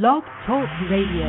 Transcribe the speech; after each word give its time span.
Blog 0.00 0.22
Talk 0.46 0.70
Radio. 0.90 1.28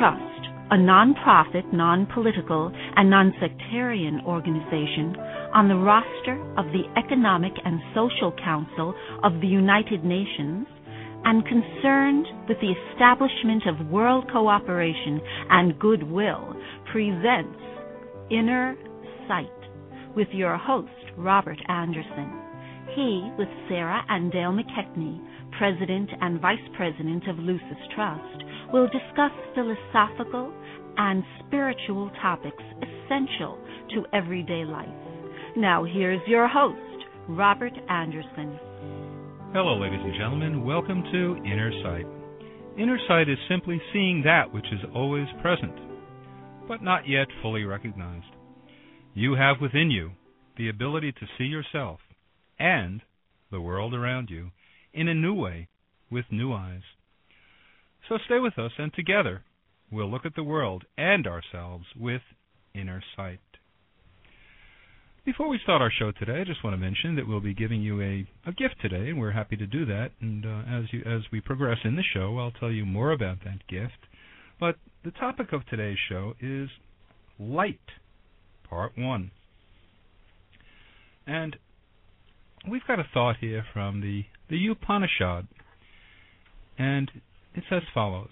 Trust, 0.00 0.20
a 0.70 0.78
non-profit, 0.78 1.72
non-political, 1.72 2.72
and 2.96 3.08
non-sectarian 3.08 4.20
organization 4.26 5.14
on 5.54 5.68
the 5.68 5.76
roster 5.76 6.34
of 6.58 6.66
the 6.72 6.82
Economic 6.98 7.52
and 7.64 7.80
Social 7.94 8.32
Council 8.44 8.94
of 9.22 9.40
the 9.40 9.46
United 9.46 10.04
Nations 10.04 10.66
and 11.24 11.46
concerned 11.46 12.26
with 12.48 12.58
the 12.60 12.74
establishment 12.90 13.62
of 13.68 13.90
world 13.90 14.28
cooperation 14.32 15.20
and 15.50 15.78
goodwill, 15.78 16.56
presents 16.90 17.58
Inner 18.30 18.76
Sight 19.28 19.50
with 20.16 20.28
your 20.32 20.56
host, 20.56 20.88
Robert 21.18 21.58
Anderson. 21.68 22.32
He, 22.96 23.30
with 23.36 23.48
Sarah 23.68 24.02
and 24.08 24.32
Dale 24.32 24.52
McKechnie, 24.52 25.20
President 25.58 26.10
and 26.20 26.40
Vice 26.40 26.56
President 26.76 27.28
of 27.28 27.38
Lucis 27.38 27.78
Trust, 27.94 28.44
will 28.72 28.86
discuss 28.86 29.30
philosophical 29.54 30.50
and 30.96 31.22
spiritual 31.46 32.10
topics 32.22 32.62
essential 32.80 33.58
to 33.94 34.06
everyday 34.14 34.64
life. 34.64 34.88
Now, 35.56 35.84
here's 35.84 36.26
your 36.26 36.48
host, 36.48 36.78
Robert 37.28 37.74
Anderson. 37.90 38.58
Hello, 39.52 39.78
ladies 39.78 40.00
and 40.02 40.14
gentlemen. 40.14 40.64
Welcome 40.64 41.02
to 41.12 41.36
Inner 41.44 41.70
Sight. 41.82 42.06
Inner 42.78 42.98
sight 43.06 43.28
is 43.28 43.38
simply 43.48 43.80
seeing 43.92 44.22
that 44.24 44.52
which 44.52 44.66
is 44.72 44.80
always 44.94 45.26
present, 45.42 45.74
but 46.66 46.82
not 46.82 47.06
yet 47.06 47.28
fully 47.42 47.64
recognized. 47.64 48.24
You 49.18 49.34
have 49.34 49.60
within 49.60 49.90
you 49.90 50.12
the 50.56 50.68
ability 50.68 51.10
to 51.10 51.26
see 51.36 51.46
yourself 51.46 51.98
and 52.56 53.02
the 53.50 53.60
world 53.60 53.92
around 53.92 54.30
you 54.30 54.52
in 54.94 55.08
a 55.08 55.14
new 55.14 55.34
way 55.34 55.66
with 56.08 56.26
new 56.30 56.52
eyes. 56.52 56.82
So 58.08 58.18
stay 58.26 58.38
with 58.38 58.56
us, 58.60 58.70
and 58.78 58.94
together 58.94 59.42
we'll 59.90 60.08
look 60.08 60.24
at 60.24 60.36
the 60.36 60.44
world 60.44 60.84
and 60.96 61.26
ourselves 61.26 61.86
with 61.98 62.22
inner 62.76 63.02
sight. 63.16 63.40
Before 65.24 65.48
we 65.48 65.58
start 65.64 65.82
our 65.82 65.90
show 65.90 66.12
today, 66.12 66.42
I 66.42 66.44
just 66.44 66.62
want 66.62 66.74
to 66.74 66.78
mention 66.78 67.16
that 67.16 67.26
we'll 67.26 67.40
be 67.40 67.54
giving 67.54 67.82
you 67.82 68.00
a, 68.00 68.24
a 68.46 68.52
gift 68.52 68.76
today, 68.80 69.10
and 69.10 69.18
we're 69.18 69.32
happy 69.32 69.56
to 69.56 69.66
do 69.66 69.84
that. 69.86 70.12
And 70.20 70.46
uh, 70.46 70.62
as 70.70 70.84
you 70.92 71.02
as 71.04 71.22
we 71.32 71.40
progress 71.40 71.78
in 71.82 71.96
the 71.96 72.04
show, 72.14 72.38
I'll 72.38 72.52
tell 72.52 72.70
you 72.70 72.86
more 72.86 73.10
about 73.10 73.38
that 73.42 73.66
gift. 73.66 73.98
But 74.60 74.76
the 75.04 75.10
topic 75.10 75.52
of 75.52 75.66
today's 75.66 75.98
show 76.08 76.34
is 76.40 76.68
light, 77.40 77.80
part 78.68 78.92
one. 78.96 79.30
And 81.26 81.56
we've 82.68 82.86
got 82.86 82.98
a 82.98 83.08
thought 83.12 83.36
here 83.40 83.64
from 83.72 84.00
the 84.00 84.24
the 84.48 84.66
Upanishad, 84.66 85.46
and 86.78 87.10
it's 87.54 87.66
as 87.70 87.82
follows: 87.92 88.30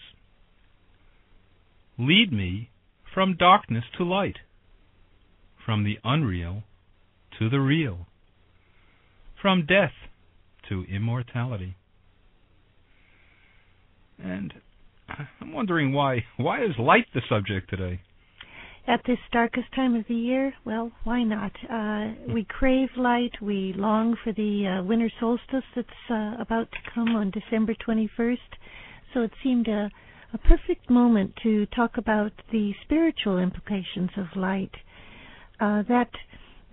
Lead 1.98 2.32
me 2.32 2.70
from 3.12 3.36
darkness 3.36 3.84
to 3.98 4.04
light, 4.04 4.38
from 5.64 5.84
the 5.84 5.98
unreal 6.04 6.62
to 7.38 7.50
the 7.50 7.60
real, 7.60 8.06
from 9.40 9.66
death 9.66 9.92
to 10.68 10.84
immortality. 10.84 11.76
And 14.18 14.54
I'm 15.40 15.52
wondering 15.52 15.92
why 15.92 16.24
why 16.36 16.64
is 16.64 16.78
light 16.78 17.06
the 17.14 17.20
subject 17.28 17.68
today? 17.68 18.00
At 18.88 19.02
this 19.04 19.18
darkest 19.32 19.72
time 19.72 19.96
of 19.96 20.06
the 20.06 20.14
year, 20.14 20.54
well, 20.64 20.92
why 21.02 21.24
not? 21.24 21.52
Uh, 21.68 22.12
we 22.32 22.44
crave 22.44 22.90
light. 22.96 23.42
We 23.42 23.72
long 23.72 24.16
for 24.22 24.32
the 24.32 24.78
uh, 24.78 24.84
winter 24.84 25.10
solstice 25.18 25.64
that's 25.74 25.88
uh, 26.08 26.36
about 26.38 26.70
to 26.70 26.78
come 26.94 27.16
on 27.16 27.32
December 27.32 27.74
21st. 27.74 28.38
So 29.12 29.22
it 29.22 29.32
seemed 29.42 29.66
a, 29.66 29.90
a 30.32 30.38
perfect 30.38 30.88
moment 30.88 31.34
to 31.42 31.66
talk 31.66 31.98
about 31.98 32.30
the 32.52 32.74
spiritual 32.82 33.38
implications 33.38 34.10
of 34.16 34.36
light. 34.36 34.76
Uh, 35.58 35.82
that 35.88 36.10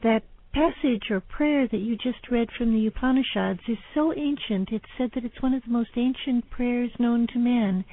that 0.03 0.21
passage 0.53 1.09
or 1.09 1.19
prayer 1.19 1.67
that 1.67 1.79
you 1.79 1.95
just 1.95 2.29
read 2.29 2.49
from 2.55 2.73
the 2.73 2.85
Upanishads 2.85 3.61
is 3.67 3.79
so 3.95 4.13
ancient. 4.13 4.69
It's 4.71 4.85
said 4.99 5.11
that 5.15 5.25
it's 5.25 5.41
one 5.41 5.55
of 5.55 5.63
the 5.63 5.71
most 5.71 5.97
ancient 5.97 6.47
prayers 6.51 6.91
known 6.99 7.25
to 7.33 7.39
man, 7.39 7.85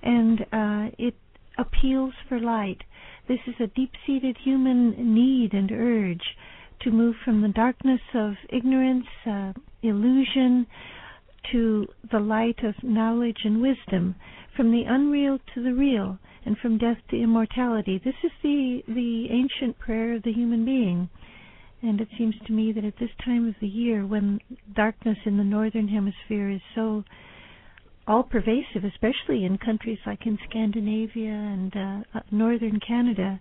and 0.00 0.42
uh, 0.52 0.94
it 0.96 1.16
appeals 1.58 2.14
for 2.28 2.38
light. 2.38 2.84
This 3.26 3.40
is 3.46 3.54
a 3.58 3.66
deep-seated 3.68 4.36
human 4.44 5.14
need 5.14 5.54
and 5.54 5.72
urge 5.72 6.36
to 6.80 6.90
move 6.90 7.16
from 7.24 7.40
the 7.40 7.48
darkness 7.48 8.00
of 8.14 8.34
ignorance, 8.50 9.06
uh, 9.26 9.52
illusion, 9.82 10.66
to 11.52 11.86
the 12.10 12.20
light 12.20 12.62
of 12.62 12.74
knowledge 12.82 13.38
and 13.44 13.62
wisdom, 13.62 14.14
from 14.56 14.70
the 14.70 14.84
unreal 14.84 15.38
to 15.54 15.62
the 15.62 15.72
real, 15.72 16.18
and 16.44 16.58
from 16.58 16.78
death 16.78 16.98
to 17.08 17.16
immortality. 17.20 17.98
This 18.04 18.14
is 18.22 18.32
the 18.42 18.82
the 18.86 19.30
ancient 19.30 19.78
prayer 19.78 20.14
of 20.14 20.22
the 20.22 20.32
human 20.32 20.64
being. 20.64 21.08
And 21.82 22.00
it 22.00 22.08
seems 22.16 22.34
to 22.46 22.52
me 22.52 22.72
that 22.72 22.84
at 22.84 22.98
this 22.98 23.10
time 23.24 23.46
of 23.48 23.54
the 23.60 23.68
year, 23.68 24.06
when 24.06 24.40
darkness 24.74 25.18
in 25.24 25.36
the 25.36 25.44
northern 25.44 25.88
hemisphere 25.88 26.50
is 26.50 26.62
so 26.74 27.04
all 28.06 28.22
pervasive, 28.22 28.84
especially 28.84 29.44
in 29.44 29.58
countries 29.58 29.98
like 30.06 30.26
in 30.26 30.38
Scandinavia 30.48 31.30
and 31.30 31.76
uh, 31.76 32.20
northern 32.30 32.80
Canada, 32.80 33.40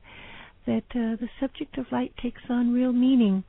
that 0.65 0.83
uh, 0.91 1.19
the 1.19 1.29
subject 1.39 1.77
of 1.77 1.85
light 1.91 2.13
takes 2.21 2.41
on 2.49 2.73
real 2.73 2.93
meaning. 2.93 3.43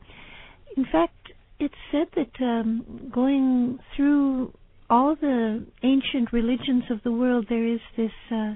In 0.77 0.85
fact, 0.91 1.33
it's 1.61 1.75
said 1.93 2.09
that 2.17 2.45
um, 2.45 3.11
going 3.13 3.79
through 3.95 4.53
all 4.91 5.15
the 5.15 5.65
ancient 5.83 6.33
religions 6.33 6.85
of 6.91 7.03
the 7.05 7.13
world, 7.13 7.47
there 7.49 7.67
is 7.67 7.81
this 7.97 8.11
uh, 8.31 8.55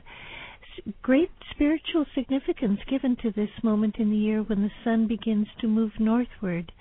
great 1.02 1.30
spiritual 1.50 2.04
significance 2.14 2.80
given 2.88 3.16
to 3.22 3.30
this 3.30 3.50
moment 3.62 3.96
in 3.98 4.10
the 4.10 4.16
year 4.16 4.42
when 4.42 4.62
the 4.62 4.70
sun 4.84 5.06
begins 5.06 5.46
to 5.60 5.68
move 5.68 5.92
northward 5.98 6.72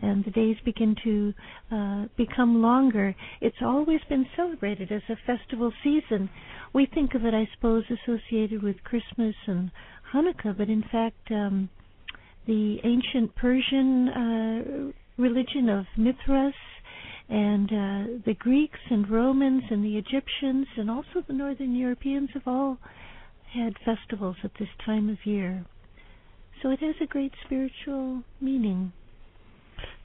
and 0.00 0.24
the 0.24 0.30
days 0.30 0.56
begin 0.64 0.96
to 1.04 1.34
uh, 1.70 2.04
become 2.16 2.62
longer. 2.62 3.14
It's 3.40 3.56
always 3.62 4.00
been 4.08 4.26
celebrated 4.36 4.90
as 4.90 5.02
a 5.08 5.16
festival 5.26 5.72
season. 5.84 6.30
We 6.72 6.86
think 6.86 7.14
of 7.14 7.24
it, 7.24 7.34
I 7.34 7.48
suppose, 7.54 7.84
associated 7.90 8.62
with 8.62 8.82
Christmas 8.84 9.34
and 9.46 9.70
Hanukkah, 10.12 10.56
but 10.56 10.68
in 10.68 10.82
fact, 10.90 11.30
um, 11.30 11.68
the 12.46 12.78
ancient 12.84 13.34
Persian 13.36 14.08
uh, 14.08 14.92
religion 15.20 15.68
of 15.68 15.86
Mithras 15.96 16.54
and 17.28 17.68
uh, 17.68 18.20
the 18.26 18.34
Greeks 18.38 18.78
and 18.90 19.08
Romans 19.08 19.62
and 19.70 19.84
the 19.84 19.96
Egyptians 19.98 20.66
and 20.76 20.90
also 20.90 21.22
the 21.26 21.32
Northern 21.32 21.76
Europeans 21.76 22.30
have 22.34 22.46
all 22.46 22.78
had 23.52 23.74
festivals 23.84 24.36
at 24.42 24.52
this 24.58 24.68
time 24.84 25.08
of 25.08 25.18
year. 25.24 25.64
So 26.62 26.70
it 26.70 26.80
has 26.80 26.96
a 27.00 27.06
great 27.06 27.32
spiritual 27.44 28.22
meaning. 28.40 28.92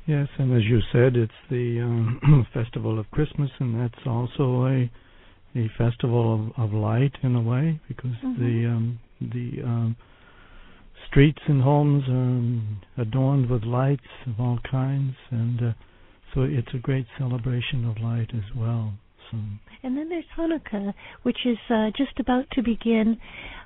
Yes, 0.08 0.28
and 0.38 0.56
as 0.56 0.64
you 0.64 0.82
said, 0.92 1.16
it's 1.16 1.32
the 1.50 1.82
um, 1.82 2.48
festival 2.54 3.00
of 3.00 3.10
Christmas, 3.12 3.50
and 3.60 3.80
that's 3.80 4.06
also 4.06 4.66
a 4.66 4.92
a 5.56 5.70
festival 5.78 6.52
of, 6.58 6.66
of 6.66 6.74
light 6.74 7.14
in 7.24 7.34
a 7.36 7.42
way 7.42 7.80
because 7.88 8.12
mm-hmm. 8.24 8.40
the 8.40 8.68
um, 8.68 9.00
the 9.22 9.64
um, 9.64 9.96
streets 11.08 11.40
and 11.48 11.62
homes 11.62 12.04
are 12.10 13.02
adorned 13.02 13.50
with 13.50 13.64
lights 13.64 14.02
of 14.28 14.40
all 14.40 14.60
kinds, 14.70 15.16
and 15.32 15.60
uh, 15.62 15.74
so 16.34 16.42
it's 16.42 16.74
a 16.74 16.80
great 16.80 17.08
celebration 17.18 17.86
of 17.90 17.98
light 17.98 18.30
as 18.34 18.56
well. 18.56 18.94
So. 19.31 19.38
And 19.84 19.97
then 19.97 20.09
there's 20.09 20.25
Hanukkah, 20.38 20.94
which 21.24 21.46
is 21.46 21.58
uh, 21.69 21.91
just 21.96 22.19
about 22.19 22.46
to 22.53 22.63
begin 22.63 23.18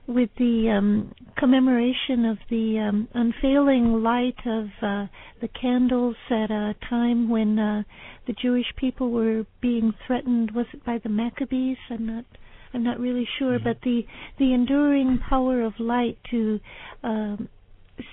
with 0.07 0.29
the 0.37 0.69
um, 0.75 1.13
commemoration 1.37 2.25
of 2.25 2.37
the 2.49 2.79
um, 2.79 3.07
unfailing 3.13 4.01
light 4.03 4.39
of 4.45 4.65
uh, 4.81 5.05
the 5.39 5.47
candles 5.61 6.15
at 6.31 6.49
a 6.49 6.75
time 6.89 7.29
when 7.29 7.59
uh, 7.59 7.83
the 8.25 8.33
Jewish 8.33 8.65
people 8.75 9.11
were 9.11 9.45
being 9.61 9.93
threatened. 10.07 10.51
Was 10.51 10.65
it 10.73 10.83
by 10.83 10.97
the 11.01 11.09
Maccabees? 11.09 11.77
I'm 11.89 12.05
not. 12.05 12.25
I'm 12.71 12.83
not 12.83 12.99
really 12.99 13.27
sure, 13.39 13.57
mm-hmm. 13.57 13.63
but 13.63 13.77
the 13.83 14.05
the 14.37 14.53
enduring 14.53 15.19
power 15.27 15.63
of 15.63 15.73
light 15.79 16.17
to 16.29 16.59
um, 17.03 17.49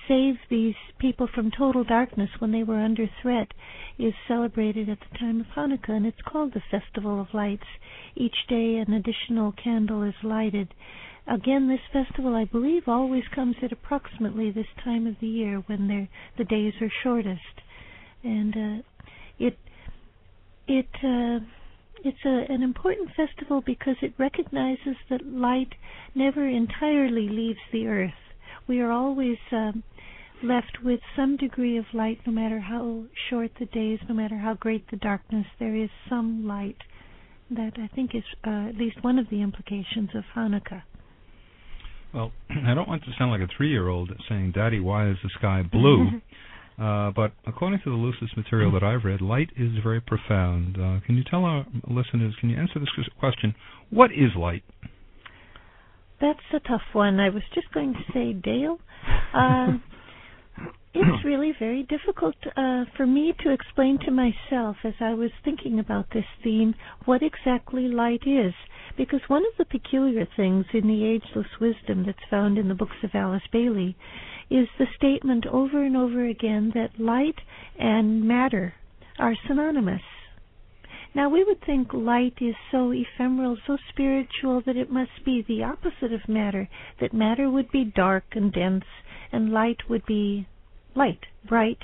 save 0.07 0.35
these 0.49 0.75
people 0.99 1.27
from 1.33 1.51
total 1.51 1.83
darkness 1.83 2.29
when 2.39 2.51
they 2.51 2.63
were 2.63 2.79
under 2.79 3.07
threat 3.21 3.47
is 3.97 4.13
celebrated 4.27 4.89
at 4.89 4.99
the 4.99 5.17
time 5.17 5.39
of 5.41 5.47
Hanukkah, 5.47 5.89
and 5.89 6.05
it's 6.05 6.21
called 6.21 6.53
the 6.53 6.61
Festival 6.71 7.19
of 7.19 7.33
Lights. 7.33 7.67
Each 8.15 8.35
day, 8.47 8.77
an 8.77 8.93
additional 8.93 9.51
candle 9.51 10.03
is 10.03 10.15
lighted. 10.23 10.73
Again, 11.27 11.67
this 11.67 11.81
festival, 11.91 12.35
I 12.35 12.45
believe, 12.45 12.87
always 12.87 13.23
comes 13.33 13.55
at 13.61 13.71
approximately 13.71 14.51
this 14.51 14.67
time 14.83 15.07
of 15.07 15.15
the 15.19 15.27
year 15.27 15.63
when 15.67 16.09
the 16.37 16.43
days 16.45 16.73
are 16.81 16.91
shortest, 17.03 17.41
and 18.23 18.55
uh, 18.55 18.83
it 19.37 19.57
it 20.67 20.87
uh, 21.03 21.39
it's 22.03 22.25
a, 22.25 22.51
an 22.51 22.63
important 22.63 23.09
festival 23.15 23.61
because 23.65 23.95
it 24.01 24.13
recognizes 24.17 24.95
that 25.09 25.25
light 25.25 25.73
never 26.15 26.47
entirely 26.47 27.27
leaves 27.27 27.59
the 27.71 27.87
earth. 27.87 28.26
We 28.67 28.81
are 28.81 28.91
always 28.91 29.37
um, 29.51 29.83
left 30.43 30.79
with 30.83 30.99
some 31.15 31.37
degree 31.37 31.77
of 31.77 31.85
light, 31.93 32.19
no 32.25 32.33
matter 32.33 32.59
how 32.59 33.05
short 33.29 33.51
the 33.59 33.65
days, 33.65 33.99
no 34.07 34.15
matter 34.15 34.37
how 34.37 34.55
great 34.55 34.89
the 34.91 34.97
darkness, 34.97 35.45
there 35.59 35.75
is 35.75 35.89
some 36.09 36.45
light. 36.47 36.77
That 37.49 37.73
I 37.77 37.87
think 37.95 38.13
is 38.13 38.23
uh, 38.45 38.69
at 38.69 38.75
least 38.75 39.01
one 39.01 39.17
of 39.17 39.29
the 39.29 39.41
implications 39.41 40.09
of 40.13 40.25
Hanukkah. 40.35 40.83
Well, 42.13 42.33
I 42.49 42.73
don't 42.73 42.89
want 42.89 43.03
to 43.05 43.11
sound 43.17 43.31
like 43.31 43.41
a 43.41 43.47
three-year-old 43.55 44.11
saying, 44.27 44.51
"Daddy, 44.53 44.81
why 44.81 45.09
is 45.09 45.17
the 45.23 45.29
sky 45.37 45.63
blue?" 45.63 46.21
uh, 46.81 47.11
but 47.11 47.31
according 47.45 47.79
to 47.85 47.89
the 47.89 47.95
Lucis 47.95 48.35
material 48.35 48.71
that 48.73 48.83
I've 48.83 49.05
read, 49.05 49.21
light 49.21 49.49
is 49.55 49.71
very 49.81 50.01
profound. 50.01 50.75
Uh, 50.75 50.99
can 51.05 51.15
you 51.15 51.23
tell 51.23 51.45
our 51.45 51.65
listeners? 51.87 52.35
Can 52.41 52.49
you 52.49 52.57
answer 52.57 52.79
this 52.79 52.89
question? 53.17 53.55
What 53.91 54.11
is 54.11 54.35
light? 54.37 54.63
That's 56.19 56.39
a 56.53 56.59
tough 56.59 56.81
one. 56.93 57.19
I 57.19 57.29
was 57.29 57.43
just 57.53 57.71
going 57.73 57.93
to 57.93 58.11
say, 58.13 58.33
Dale. 58.33 58.79
Uh, 59.33 59.73
it's 60.93 61.23
really 61.23 61.53
very 61.59 61.83
difficult 61.83 62.35
uh, 62.55 62.85
for 62.95 63.05
me 63.05 63.33
to 63.43 63.51
explain 63.51 63.99
to 64.05 64.11
myself 64.11 64.77
as 64.83 64.93
I 64.99 65.13
was 65.13 65.29
thinking 65.43 65.79
about 65.79 66.07
this 66.11 66.25
theme 66.43 66.73
what 67.05 67.21
exactly 67.21 67.87
light 67.87 68.23
is. 68.25 68.53
Because 68.97 69.21
one 69.27 69.43
of 69.43 69.57
the 69.59 69.65
peculiar 69.65 70.27
things 70.35 70.65
in 70.73 70.87
the 70.87 71.05
ageless 71.05 71.51
wisdom 71.61 72.05
that's 72.05 72.17
found 72.31 72.57
in 72.57 72.67
the 72.67 72.73
books 72.73 72.97
of 73.03 73.11
Alice 73.13 73.43
Bailey 73.51 73.95
is 74.49 74.67
the 74.79 74.87
statement 74.95 75.45
over 75.45 75.83
and 75.83 75.95
over 75.95 76.25
again 76.25 76.71
that 76.73 76.99
light 76.99 77.35
and 77.77 78.27
matter 78.27 78.73
are 79.19 79.35
synonymous. 79.47 80.01
Now, 81.17 81.29
we 81.29 81.43
would 81.43 81.65
think 81.65 81.93
light 81.93 82.35
is 82.41 82.53
so 82.71 82.93
ephemeral, 82.93 83.57
so 83.65 83.75
spiritual, 83.89 84.61
that 84.67 84.77
it 84.77 84.91
must 84.91 85.25
be 85.25 85.43
the 85.47 85.63
opposite 85.63 86.13
of 86.13 86.29
matter, 86.29 86.69
that 87.01 87.11
matter 87.11 87.49
would 87.49 87.71
be 87.71 87.85
dark 87.85 88.25
and 88.33 88.53
dense, 88.53 88.85
and 89.31 89.49
light 89.49 89.89
would 89.89 90.05
be 90.05 90.47
light, 90.93 91.21
bright, 91.43 91.79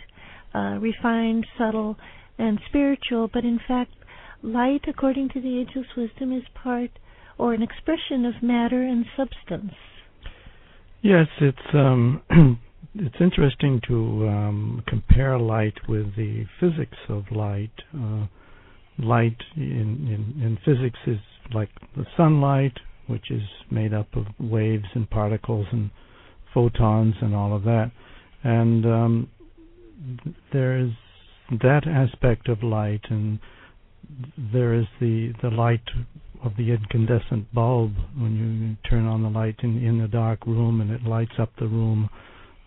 uh, 0.53 0.77
refined, 0.80 1.47
subtle, 1.57 1.97
and 2.38 2.59
spiritual. 2.69 3.27
But 3.27 3.44
in 3.44 3.59
fact, 3.68 3.94
light, 4.44 4.85
according 4.88 5.30
to 5.30 5.41
the 5.41 5.62
ageless 5.62 5.88
wisdom, 5.97 6.31
is 6.31 6.44
part 6.53 6.91
or 7.39 7.56
an 7.56 7.63
expression 7.63 8.27
of 8.27 8.44
matter 8.44 8.83
and 8.83 9.03
substance. 9.18 9.74
Yes, 11.01 11.25
it's 11.41 11.74
um, 11.74 12.21
it's 12.94 13.19
interesting 13.19 13.81
to 13.88 14.27
um, 14.27 14.83
compare 14.86 15.39
light 15.39 15.79
with 15.89 16.15
the 16.15 16.45
physics 16.59 17.00
of 17.09 17.31
light. 17.31 17.74
Uh, 17.97 18.27
light 18.99 19.37
in, 19.55 19.63
in 20.07 20.41
in 20.43 20.57
physics 20.65 20.99
is 21.07 21.19
like 21.53 21.69
the 21.95 22.05
sunlight, 22.15 22.73
which 23.07 23.31
is 23.31 23.41
made 23.71 23.93
up 23.93 24.07
of 24.15 24.25
waves 24.39 24.85
and 24.93 25.09
particles 25.09 25.67
and 25.71 25.89
photons 26.53 27.15
and 27.21 27.35
all 27.35 27.55
of 27.55 27.63
that. 27.63 27.91
And 28.43 28.85
um, 28.85 29.29
there 30.51 30.77
is 30.77 30.91
that 31.61 31.87
aspect 31.87 32.49
of 32.49 32.63
light, 32.63 33.01
and 33.09 33.39
there 34.53 34.73
is 34.73 34.85
the 34.99 35.33
the 35.41 35.49
light 35.49 35.83
of 36.43 36.53
the 36.57 36.71
incandescent 36.71 37.53
bulb 37.53 37.93
when 38.17 38.35
you 38.35 38.89
turn 38.89 39.05
on 39.05 39.23
the 39.23 39.29
light 39.29 39.55
in 39.63 39.83
in 39.83 40.01
a 40.01 40.07
dark 40.07 40.45
room 40.45 40.81
and 40.81 40.91
it 40.91 41.03
lights 41.03 41.39
up 41.39 41.51
the 41.59 41.67
room. 41.67 42.09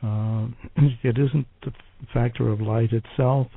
Uh, 0.02 0.46
it 1.02 1.18
isn't 1.18 1.46
the 1.62 1.72
factor 2.12 2.48
of 2.50 2.60
light 2.60 2.92
itself; 2.92 3.48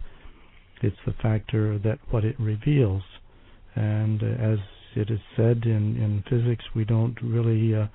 it's 0.82 0.98
the 1.06 1.14
factor 1.14 1.78
that 1.80 2.00
what 2.10 2.24
it 2.24 2.40
reveals. 2.40 3.04
And 3.76 4.22
uh, 4.24 4.26
as 4.26 4.60
it 4.96 5.10
is 5.10 5.20
said 5.36 5.64
in 5.66 5.98
in 5.98 6.24
physics, 6.30 6.66
we 6.76 6.86
don't 6.86 7.22
really 7.22 7.76
uh, 7.76 7.88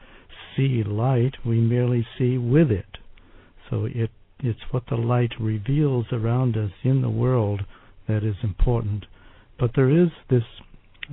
see 0.57 0.83
light; 0.85 1.35
we 1.45 1.61
merely 1.61 2.07
see 2.19 2.39
with 2.39 2.71
it. 2.71 2.99
So 3.71 3.87
it 3.87 4.11
it's 4.41 4.61
what 4.71 4.85
the 4.89 4.97
light 4.97 5.33
reveals 5.41 6.07
around 6.13 6.57
us 6.57 6.73
in 6.83 7.03
the 7.03 7.11
world 7.11 7.63
that 8.09 8.23
is 8.23 8.37
important. 8.43 9.07
But 9.59 9.71
there 9.75 9.91
is 9.91 10.09
this 10.29 10.43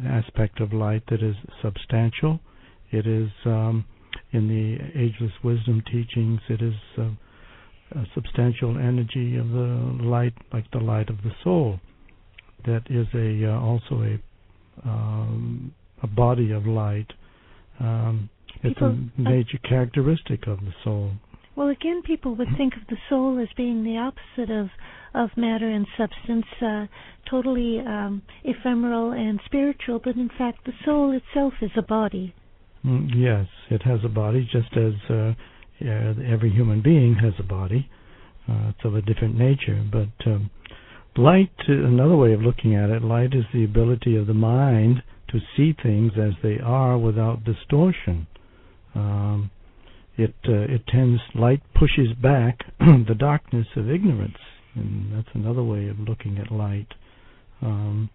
aspect 0.06 0.60
of 0.60 0.74
light 0.74 1.04
that 1.10 1.22
is 1.22 1.36
substantial. 1.62 2.40
It 2.92 3.08
is 3.08 3.30
um, 3.46 3.86
in 4.32 4.48
the 4.48 5.00
ageless 5.00 5.32
wisdom 5.44 5.82
teachings. 5.92 6.42
It 6.50 6.62
is 6.62 6.74
uh, 6.98 7.12
substantial 8.14 8.78
energy 8.78 9.38
of 9.38 9.50
the 9.50 9.98
light, 10.02 10.34
like 10.54 10.70
the 10.72 10.80
light 10.80 11.10
of 11.10 11.18
the 11.24 11.32
soul. 11.44 11.80
That 12.66 12.84
is 12.90 13.08
a 13.14 13.52
uh, 13.52 13.60
also 13.60 14.04
a 14.04 14.88
um, 14.88 15.74
a 16.04 16.08
body 16.08 16.52
of 16.52 16.66
light. 16.66 17.12
Um, 17.80 18.30
it's 18.64 18.76
People, 18.76 18.98
a 19.18 19.22
major 19.22 19.60
uh, 19.64 19.68
characteristic 19.68 20.48
of 20.48 20.60
the 20.60 20.74
soul. 20.84 21.12
Well, 21.56 21.70
again, 21.70 22.02
people 22.04 22.36
would 22.36 22.48
think 22.58 22.74
of 22.76 22.88
the 22.88 22.98
soul 23.10 23.40
as 23.40 23.50
being 23.58 23.84
the 23.84 23.98
opposite 23.98 24.52
of 24.52 24.70
of 25.14 25.30
matter 25.36 25.70
and 25.70 25.86
substance, 25.98 26.46
uh, 26.62 26.86
totally 27.30 27.80
um, 27.80 28.22
ephemeral 28.44 29.12
and 29.12 29.42
spiritual. 29.46 30.00
But 30.02 30.16
in 30.16 30.30
fact, 30.38 30.66
the 30.66 30.72
soul 30.86 31.12
itself 31.12 31.54
is 31.62 31.72
a 31.76 31.82
body. 31.82 32.34
Mm, 32.86 33.10
yes, 33.14 33.48
it 33.70 33.82
has 33.84 34.00
a 34.06 34.10
body, 34.10 34.48
just 34.52 34.76
as 34.78 34.94
uh, 35.10 35.34
yeah, 35.82 36.14
every 36.32 36.52
human 36.52 36.82
being 36.82 37.16
has 37.16 37.34
a 37.40 37.44
body. 37.44 37.90
Uh, 38.48 38.70
it's 38.70 38.86
of 38.86 38.96
a 38.96 39.02
different 39.02 39.38
nature, 39.38 39.84
but 39.92 40.28
um, 40.28 40.50
light. 41.16 41.52
Another 41.68 42.16
way 42.16 42.34
of 42.34 42.42
looking 42.42 42.76
at 42.76 42.90
it, 42.90 43.04
light 43.04 43.34
is 43.34 43.46
the 43.54 43.64
ability 43.64 44.16
of 44.16 44.28
the 44.28 44.34
mind 44.34 45.04
to 45.30 45.40
see 45.56 45.74
things 45.82 46.14
as 46.18 46.34
they 46.44 46.60
are 46.60 46.98
without 46.98 47.44
distortion. 47.44 48.28
Um, 48.96 49.52
it 50.18 50.36
uh, 50.48 50.74
it 50.74 50.86
tends 50.88 51.22
light 51.34 51.62
pushes 51.74 52.14
back 52.22 52.60
the 52.80 53.16
darkness 53.18 53.68
of 53.76 53.90
ignorance, 53.90 54.38
and 54.76 55.14
that's 55.14 55.34
another 55.34 55.64
way 55.64 55.88
of 55.88 56.00
looking 56.00 56.38
at 56.38 56.52
light. 56.52 56.88
Um, 57.62 58.10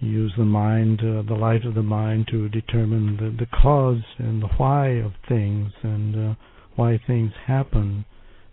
use 0.00 0.32
the 0.38 0.44
mind, 0.44 1.00
uh, 1.00 1.22
the 1.22 1.38
light 1.38 1.64
of 1.64 1.74
the 1.74 1.82
mind, 1.82 2.28
to 2.30 2.48
determine 2.48 3.16
the, 3.16 3.44
the 3.44 3.50
cause 3.62 4.02
and 4.18 4.42
the 4.42 4.48
why 4.56 4.88
of 4.88 5.12
things 5.28 5.72
and 5.82 6.30
uh, 6.30 6.34
why 6.78 7.00
things 7.06 7.32
happen, 7.46 8.04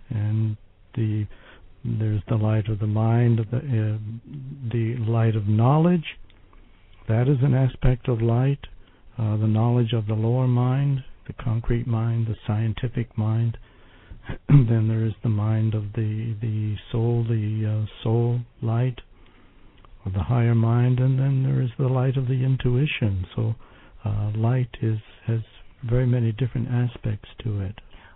and 0.09 0.57
the 0.95 1.25
there's 1.83 2.21
the 2.27 2.35
light 2.35 2.67
of 2.67 2.79
the 2.79 2.87
mind, 2.87 3.39
the 3.51 3.57
uh, 3.57 3.97
the 4.71 4.95
light 4.97 5.35
of 5.35 5.47
knowledge. 5.47 6.17
That 7.07 7.27
is 7.27 7.37
an 7.41 7.53
aspect 7.53 8.07
of 8.09 8.21
light. 8.21 8.67
Uh, 9.17 9.37
the 9.37 9.47
knowledge 9.47 9.93
of 9.93 10.07
the 10.07 10.13
lower 10.13 10.47
mind 10.47 11.03
the 11.27 11.33
concrete 11.33 11.87
mind, 11.87 12.27
the 12.27 12.35
scientific 12.45 13.17
mind. 13.17 13.57
then 14.49 14.87
there 14.87 15.05
is 15.05 15.13
the 15.23 15.29
mind 15.29 15.73
of 15.73 15.93
the 15.93 16.35
the 16.41 16.75
soul, 16.91 17.23
the 17.27 17.85
uh, 17.85 18.03
soul 18.03 18.41
light, 18.61 18.99
or 20.05 20.11
the 20.11 20.23
higher 20.23 20.55
mind, 20.55 20.99
and 20.99 21.19
then 21.19 21.43
there 21.43 21.61
is 21.61 21.69
the 21.77 21.87
light 21.87 22.17
of 22.17 22.27
the 22.27 22.43
intuition. 22.43 23.25
So, 23.35 23.55
uh, 24.03 24.31
light 24.35 24.77
is 24.81 24.99
has 25.25 25.41
very 25.83 26.05
many 26.05 26.31
different 26.31 26.69
aspects 26.69 27.29
to 27.43 27.61
it. 27.61 27.75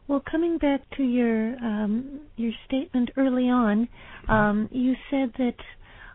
Well, 0.09 0.23
coming 0.29 0.57
back 0.57 0.81
to 0.97 1.03
your 1.03 1.55
um, 1.63 2.21
your 2.35 2.51
statement 2.65 3.11
early 3.15 3.47
on, 3.47 3.87
um, 4.27 4.67
you 4.71 4.95
said 5.09 5.31
that 5.37 5.55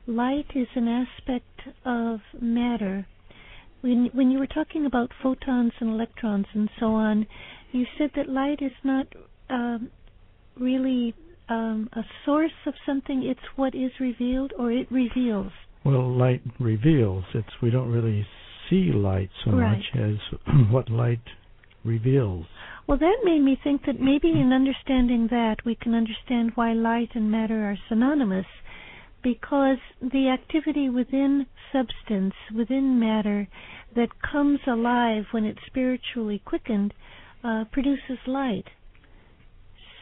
light 0.07 0.51
is 0.55 0.67
an 0.75 0.89
aspect 0.89 1.61
of 1.87 2.19
matter 2.41 3.07
when 3.85 4.09
when 4.15 4.31
you 4.31 4.39
were 4.39 4.47
talking 4.47 4.87
about 4.87 5.11
photons 5.23 5.73
and 5.79 5.91
electrons 5.91 6.47
and 6.55 6.71
so 6.81 6.87
on, 6.87 7.27
you 7.71 7.85
said 7.99 8.11
that 8.17 8.29
light 8.29 8.61
is 8.63 8.73
not 8.83 9.07
um, 9.51 9.91
really 10.59 11.15
um, 11.51 11.91
a 11.93 12.03
source 12.25 12.59
of 12.67 12.73
something. 12.87 13.23
It's 13.23 13.47
what 13.57 13.75
is 13.75 13.91
revealed, 14.01 14.55
or 14.59 14.73
it 14.73 14.91
reveals. 14.91 15.53
Well, 15.85 16.11
light 16.17 16.43
reveals. 16.59 17.25
It's 17.35 17.61
we 17.63 17.71
don't 17.71 17.93
really 17.93 18.27
see 18.71 18.91
light 18.91 19.31
so 19.45 19.53
right. 19.53 19.77
much 19.77 20.03
as 20.03 20.39
what 20.71 20.91
light 20.91 21.21
reveals. 21.85 22.47
Well, 22.87 22.99
that 22.99 23.21
made 23.25 23.41
me 23.41 23.59
think 23.63 23.87
that 23.87 24.01
maybe 24.01 24.31
in 24.31 24.53
understanding 24.53 25.29
that, 25.31 25.65
we 25.65 25.75
can 25.75 25.95
understand 25.95 26.53
why 26.55 26.75
light 26.75 27.11
and 27.15 27.31
matter 27.31 27.65
are 27.65 27.79
synonymous 27.89 28.47
because 29.23 29.79
the 30.03 30.29
activity 30.29 30.91
within 30.91 31.47
substance, 31.73 32.35
within 32.55 33.01
matter, 33.01 33.49
that 33.97 34.21
comes 34.21 34.61
alive 34.67 35.25
when 35.31 35.45
it's 35.45 35.65
spiritually 35.67 36.43
quickened, 36.45 36.93
uh, 37.43 37.65
produces 37.73 38.19
light. 38.27 38.67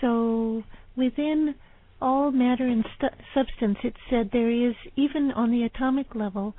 So 0.01 0.65
within 0.97 1.55
all 2.01 2.33
matter 2.33 2.67
and 2.67 2.85
stu- 2.97 3.17
substance, 3.33 3.79
it 3.85 3.95
said 4.11 4.31
there 4.33 4.51
is, 4.51 4.75
even 4.97 5.31
on 5.31 5.53
the 5.53 5.63
atomic 5.63 6.17
level, 6.17 6.57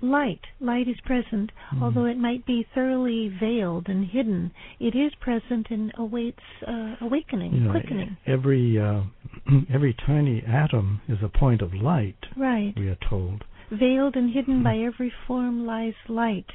light. 0.00 0.40
Light 0.60 0.88
is 0.88 0.96
present, 1.04 1.50
mm-hmm. 1.72 1.82
although 1.82 2.04
it 2.04 2.18
might 2.18 2.46
be 2.46 2.66
thoroughly 2.74 3.28
veiled 3.40 3.88
and 3.88 4.06
hidden. 4.06 4.52
It 4.80 4.94
is 4.94 5.12
present 5.20 5.68
and 5.70 5.92
awaits 5.96 6.42
uh, 6.66 6.96
awakening, 7.00 7.54
you 7.54 7.60
know, 7.60 7.70
quickening. 7.70 8.16
Every 8.26 8.78
uh, 8.78 9.02
every 9.72 9.94
tiny 10.06 10.42
atom 10.46 11.00
is 11.08 11.18
a 11.22 11.28
point 11.28 11.62
of 11.62 11.74
light. 11.74 12.18
Right. 12.36 12.74
We 12.76 12.88
are 12.88 12.98
told. 13.08 13.44
Veiled 13.70 14.16
and 14.16 14.32
hidden 14.32 14.62
by 14.62 14.74
mm-hmm. 14.74 14.88
every 14.88 15.12
form 15.26 15.66
lies 15.66 15.94
light. 16.08 16.46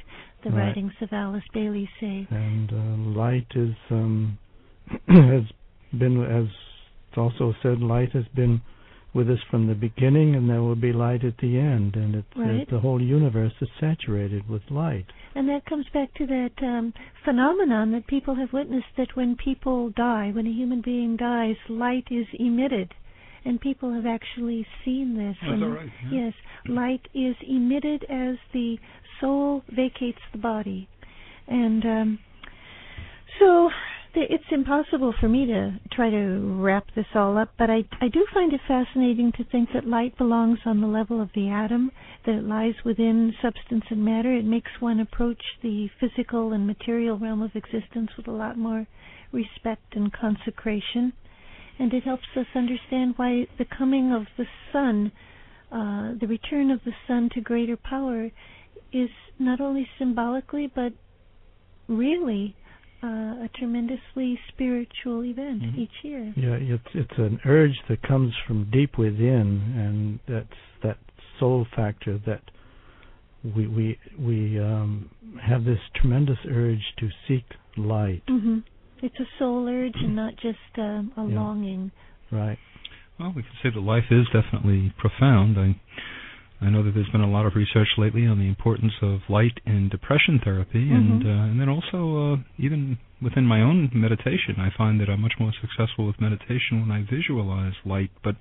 The 0.42 0.50
right. 0.50 0.66
writings 0.66 0.92
of 1.00 1.12
Alice 1.12 1.44
Bailey 1.52 1.88
say. 2.00 2.26
And 2.30 2.70
uh, 2.72 3.18
light 3.18 3.46
is 3.54 3.74
um, 3.90 4.38
has 5.08 5.44
been 5.98 6.22
as 6.24 6.48
it's 7.08 7.18
also 7.18 7.54
said 7.62 7.80
light 7.80 8.10
has 8.12 8.24
been 8.34 8.60
with 9.14 9.30
us 9.30 9.38
from 9.50 9.66
the 9.68 9.74
beginning, 9.74 10.34
and 10.34 10.50
there 10.50 10.60
will 10.62 10.74
be 10.74 10.92
light 10.92 11.24
at 11.24 11.38
the 11.38 11.58
end, 11.58 11.94
and 11.94 12.16
it's, 12.16 12.36
Right. 12.36 12.68
the 12.68 12.80
whole 12.80 13.00
universe 13.00 13.52
is 13.60 13.68
saturated 13.78 14.48
with 14.48 14.62
light. 14.70 15.06
And 15.36 15.48
that 15.48 15.64
comes 15.66 15.86
back 15.94 16.12
to 16.14 16.26
that 16.26 16.52
um, 16.62 16.92
phenomenon 17.24 17.92
that 17.92 18.06
people 18.06 18.34
have 18.34 18.52
witnessed 18.52 18.94
that 18.96 19.14
when 19.16 19.36
people 19.36 19.90
die, 19.90 20.30
when 20.32 20.46
a 20.46 20.50
human 20.50 20.80
being 20.80 21.16
dies, 21.16 21.56
light 21.68 22.08
is 22.10 22.26
emitted. 22.34 22.92
And 23.44 23.60
people 23.60 23.92
have 23.92 24.06
actually 24.06 24.66
seen 24.84 25.16
this. 25.16 25.36
Is 25.42 25.60
that 25.60 25.66
right? 25.66 25.88
Yeah. 26.10 26.24
Yes, 26.26 26.34
light 26.66 27.06
is 27.14 27.36
emitted 27.46 28.04
as 28.08 28.36
the 28.52 28.78
soul 29.20 29.62
vacates 29.68 30.20
the 30.32 30.38
body. 30.38 30.88
And 31.46 31.84
um, 31.84 32.18
so 33.38 33.68
th- 33.68 34.03
it's 34.16 34.44
impossible 34.50 35.14
for 35.18 35.28
me 35.28 35.46
to 35.46 35.78
try 35.92 36.10
to 36.10 36.58
wrap 36.60 36.86
this 36.94 37.06
all 37.14 37.36
up, 37.36 37.50
but 37.58 37.70
I, 37.70 37.84
I 38.00 38.08
do 38.08 38.24
find 38.32 38.52
it 38.52 38.60
fascinating 38.66 39.32
to 39.32 39.44
think 39.44 39.70
that 39.74 39.86
light 39.86 40.16
belongs 40.16 40.60
on 40.64 40.80
the 40.80 40.86
level 40.86 41.20
of 41.20 41.30
the 41.34 41.48
atom, 41.48 41.90
that 42.24 42.36
it 42.36 42.44
lies 42.44 42.74
within 42.84 43.34
substance 43.42 43.84
and 43.90 44.04
matter. 44.04 44.34
It 44.34 44.44
makes 44.44 44.70
one 44.80 45.00
approach 45.00 45.42
the 45.62 45.88
physical 45.98 46.52
and 46.52 46.66
material 46.66 47.18
realm 47.18 47.42
of 47.42 47.56
existence 47.56 48.10
with 48.16 48.28
a 48.28 48.32
lot 48.32 48.56
more 48.56 48.86
respect 49.32 49.96
and 49.96 50.12
consecration. 50.12 51.12
And 51.78 51.92
it 51.92 52.04
helps 52.04 52.28
us 52.36 52.46
understand 52.54 53.14
why 53.16 53.48
the 53.58 53.64
coming 53.64 54.12
of 54.12 54.26
the 54.38 54.46
sun, 54.72 55.10
uh, 55.72 56.12
the 56.20 56.28
return 56.28 56.70
of 56.70 56.80
the 56.84 56.92
sun 57.08 57.30
to 57.34 57.40
greater 57.40 57.76
power, 57.76 58.30
is 58.92 59.10
not 59.38 59.60
only 59.60 59.88
symbolically 59.98 60.70
but 60.72 60.92
really 61.88 62.56
uh, 63.04 63.44
a 63.44 63.48
tremendously 63.58 64.38
spiritual 64.48 65.24
event 65.24 65.62
Mhm. 65.62 65.78
each 65.78 65.96
year. 66.02 66.32
Yeah, 66.36 66.56
it's 66.76 66.94
it's 66.94 67.18
an 67.18 67.38
urge 67.44 67.78
that 67.88 68.00
comes 68.02 68.34
from 68.46 68.64
deep 68.70 68.96
within, 68.98 69.46
and 69.76 70.20
that's 70.26 70.58
that 70.82 70.98
soul 71.38 71.64
factor 71.76 72.16
that 72.18 72.42
we 73.54 73.66
we 73.66 73.98
we 74.18 74.58
um, 74.58 75.10
have 75.42 75.64
this 75.64 75.80
tremendous 75.94 76.38
urge 76.48 76.84
to 76.98 77.10
seek 77.28 77.44
light. 77.76 78.22
hmm 78.26 78.58
It's 79.02 79.20
a 79.20 79.26
soul 79.38 79.68
urge 79.68 79.96
and 79.96 80.16
not 80.16 80.36
just 80.36 80.78
um, 80.78 81.12
a 81.16 81.24
Yeah. 81.24 81.40
longing. 81.40 81.90
Right. 82.30 82.58
Well, 83.18 83.32
we 83.36 83.42
can 83.42 83.52
say 83.62 83.68
that 83.70 83.80
life 83.80 84.10
is 84.10 84.26
definitely 84.32 84.90
profound. 84.96 85.58
I 85.58 85.74
I 86.60 86.70
know 86.70 86.82
that 86.82 86.94
there's 86.94 87.08
been 87.10 87.20
a 87.20 87.30
lot 87.30 87.46
of 87.46 87.56
research 87.56 87.88
lately 87.98 88.26
on 88.26 88.38
the 88.38 88.48
importance 88.48 88.94
of 89.02 89.20
light 89.28 89.60
in 89.66 89.88
depression 89.88 90.38
therapy, 90.38 90.90
and 90.90 91.22
Mhm. 91.22 91.26
uh, 91.26 91.50
and 91.50 91.60
then 91.60 91.68
also 91.68 92.32
uh, 92.34 92.36
even 92.58 92.98
within 93.20 93.46
my 93.46 93.60
own 93.60 93.90
meditation, 93.92 94.56
I 94.58 94.70
find 94.70 95.00
that 95.00 95.08
I'm 95.10 95.20
much 95.20 95.38
more 95.38 95.52
successful 95.52 96.06
with 96.06 96.20
meditation 96.20 96.80
when 96.80 96.90
I 96.90 97.02
visualize 97.02 97.74
light. 97.84 98.10
But 98.22 98.36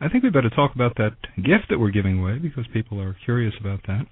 I 0.00 0.08
think 0.08 0.22
we 0.24 0.30
better 0.30 0.50
talk 0.50 0.74
about 0.74 0.96
that 0.96 1.14
gift 1.42 1.68
that 1.70 1.78
we're 1.80 1.90
giving 1.90 2.20
away 2.20 2.38
because 2.38 2.66
people 2.68 3.00
are 3.00 3.14
curious 3.24 3.54
about 3.58 3.82
that. 3.84 4.06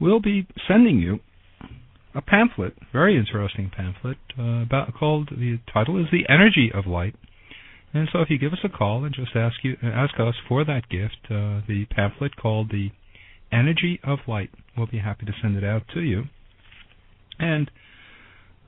We'll 0.00 0.20
be 0.20 0.46
sending 0.66 0.98
you 1.00 1.20
a 2.14 2.22
pamphlet, 2.22 2.74
very 2.92 3.16
interesting 3.16 3.70
pamphlet, 3.70 4.18
uh, 4.38 4.62
about 4.62 4.94
called 4.94 5.28
the 5.30 5.58
title 5.72 5.96
is 5.98 6.10
"The 6.10 6.28
Energy 6.28 6.72
of 6.72 6.86
Light." 6.86 7.14
And 7.98 8.08
so, 8.12 8.20
if 8.20 8.30
you 8.30 8.38
give 8.38 8.52
us 8.52 8.60
a 8.62 8.68
call 8.68 9.04
and 9.04 9.12
just 9.12 9.34
ask 9.34 9.56
you 9.64 9.76
ask 9.82 10.14
us 10.20 10.36
for 10.48 10.64
that 10.64 10.88
gift, 10.88 11.18
uh, 11.24 11.66
the 11.66 11.84
pamphlet 11.90 12.36
called 12.36 12.70
"The 12.70 12.90
Energy 13.50 13.98
of 14.04 14.20
Light," 14.28 14.50
we'll 14.76 14.86
be 14.86 15.00
happy 15.00 15.26
to 15.26 15.32
send 15.42 15.56
it 15.56 15.64
out 15.64 15.82
to 15.94 16.00
you. 16.00 16.26
And 17.40 17.68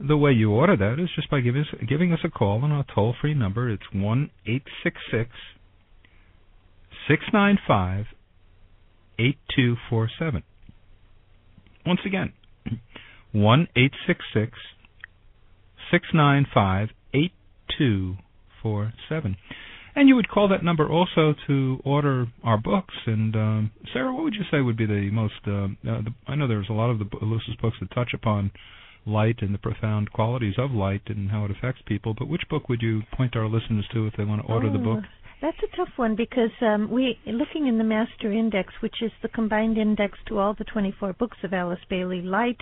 the 0.00 0.16
way 0.16 0.32
you 0.32 0.50
order 0.50 0.76
that 0.76 1.00
is 1.00 1.10
just 1.14 1.30
by 1.30 1.42
giving 1.42 1.60
us, 1.60 1.68
giving 1.88 2.12
us 2.12 2.18
a 2.24 2.28
call 2.28 2.64
on 2.64 2.72
our 2.72 2.84
toll-free 2.92 3.34
number. 3.34 3.70
It's 3.70 3.84
one 3.92 4.30
eight 4.48 4.64
six 4.82 4.96
six 5.12 5.30
six 7.06 7.22
nine 7.32 7.56
five 7.68 8.06
eight 9.16 9.38
two 9.54 9.76
four 9.88 10.10
seven. 10.18 10.42
Once 11.86 12.00
again, 12.04 12.32
one 13.30 13.68
eight 13.76 13.92
six 14.08 14.24
six 14.34 14.58
six 15.92 16.08
nine 16.12 16.46
five 16.52 16.88
eight 17.14 17.32
two 17.78 18.16
four 18.62 18.92
seven. 19.08 19.36
And 19.94 20.08
you 20.08 20.14
would 20.14 20.28
call 20.28 20.46
that 20.48 20.62
number 20.62 20.88
also 20.88 21.34
to 21.48 21.80
order 21.84 22.26
our 22.44 22.58
books. 22.58 22.94
And 23.06 23.34
um, 23.34 23.70
Sarah, 23.92 24.14
what 24.14 24.22
would 24.22 24.34
you 24.34 24.44
say 24.50 24.60
would 24.60 24.76
be 24.76 24.86
the 24.86 25.10
most? 25.10 25.34
Uh, 25.46 25.64
uh, 25.90 26.02
the, 26.02 26.14
I 26.28 26.36
know 26.36 26.46
there's 26.46 26.68
a 26.70 26.74
lot 26.74 26.90
of 26.90 26.98
the 27.00 27.06
Lucis 27.22 27.56
books 27.60 27.76
that 27.80 27.90
touch 27.92 28.12
upon 28.14 28.52
light 29.04 29.36
and 29.40 29.52
the 29.52 29.58
profound 29.58 30.12
qualities 30.12 30.54
of 30.58 30.70
light 30.70 31.02
and 31.06 31.30
how 31.30 31.44
it 31.44 31.50
affects 31.50 31.82
people. 31.86 32.14
But 32.16 32.28
which 32.28 32.42
book 32.48 32.68
would 32.68 32.82
you 32.82 33.02
point 33.16 33.34
our 33.34 33.46
listeners 33.48 33.86
to 33.92 34.06
if 34.06 34.14
they 34.16 34.24
want 34.24 34.42
to 34.46 34.52
order 34.52 34.70
the 34.70 34.78
Oh, 34.78 34.94
book? 34.96 35.04
That's 35.42 35.56
a 35.62 35.76
tough 35.76 35.88
one 35.96 36.16
because 36.16 36.50
um, 36.60 36.90
we 36.90 37.18
looking 37.26 37.66
in 37.66 37.78
the 37.78 37.84
Master 37.84 38.30
Index, 38.30 38.72
which 38.80 38.96
is 39.02 39.10
the 39.22 39.28
combined 39.28 39.78
index 39.78 40.18
to 40.28 40.38
all 40.38 40.54
the 40.54 40.64
24 40.64 41.14
books 41.14 41.38
of 41.42 41.54
Alice 41.54 41.80
Bailey. 41.88 42.20
Light 42.20 42.60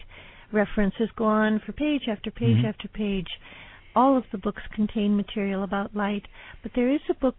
references 0.53 1.09
go 1.17 1.25
on 1.25 1.61
for 1.67 1.73
page 1.73 2.03
after 2.09 2.31
page 2.31 2.59
Mhm. 2.59 2.69
after 2.69 2.89
page. 2.89 3.29
All 3.99 4.17
of 4.17 4.25
the 4.31 4.39
books 4.39 4.63
contain 4.79 5.17
material 5.17 5.63
about 5.65 5.97
light, 6.05 6.27
but 6.63 6.71
there 6.77 6.91
is 6.97 7.01
a 7.11 7.15
book, 7.15 7.39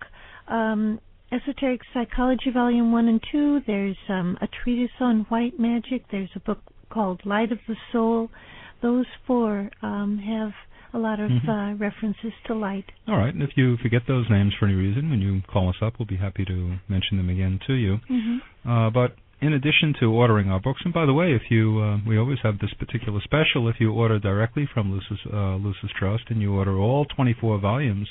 um, 0.49 0.99
Esoteric 1.31 1.81
Psychology, 1.93 2.49
Volume 2.51 2.91
One 2.91 3.07
and 3.07 3.21
Two. 3.31 3.61
There's 3.65 4.01
um, 4.09 4.37
a 4.41 4.47
treatise 4.47 4.97
on 4.99 5.15
white 5.29 5.57
magic. 5.57 6.01
There's 6.11 6.35
a 6.35 6.39
book 6.49 6.59
called 6.89 7.19
Light 7.25 7.51
of 7.53 7.59
the 7.67 7.77
Soul. 7.91 8.29
Those 8.81 9.05
four 9.25 9.69
um, 9.81 10.17
have 10.33 10.51
a 10.93 10.99
lot 11.07 11.19
of 11.19 11.29
Mhm. 11.31 11.47
uh, 11.47 11.75
references 11.77 12.33
to 12.47 12.53
light. 12.55 12.87
All 13.07 13.17
right. 13.23 13.33
And 13.33 13.43
if 13.43 13.51
you 13.55 13.77
forget 13.77 14.03
those 14.07 14.27
names 14.29 14.53
for 14.55 14.65
any 14.65 14.75
reason, 14.75 15.09
when 15.11 15.21
you 15.21 15.41
call 15.53 15.69
us 15.69 15.79
up, 15.81 15.93
we'll 15.99 16.07
be 16.07 16.21
happy 16.27 16.43
to 16.45 16.57
mention 16.89 17.15
them 17.17 17.29
again 17.29 17.59
to 17.67 17.73
you. 17.73 17.93
Mm-hmm. 18.09 18.69
Uh, 18.69 18.89
but 18.89 19.15
in 19.41 19.53
addition 19.53 19.93
to 20.01 20.12
ordering 20.12 20.50
our 20.50 20.60
books, 20.60 20.81
and 20.84 20.93
by 20.93 21.05
the 21.05 21.13
way, 21.13 21.31
if 21.34 21.43
you 21.50 21.79
uh, 21.79 21.98
we 22.05 22.17
always 22.17 22.39
have 22.43 22.60
this 22.60 22.74
particular 22.77 23.22
special. 23.24 23.69
If 23.69 23.75
you 23.79 23.93
order 23.93 24.19
directly 24.19 24.67
from 24.74 24.91
Lucis 24.91 25.19
uh, 25.31 25.98
Trust 25.98 26.24
and 26.29 26.41
you 26.41 26.53
order 26.53 26.77
all 26.77 27.05
24 27.05 27.60
volumes 27.60 28.10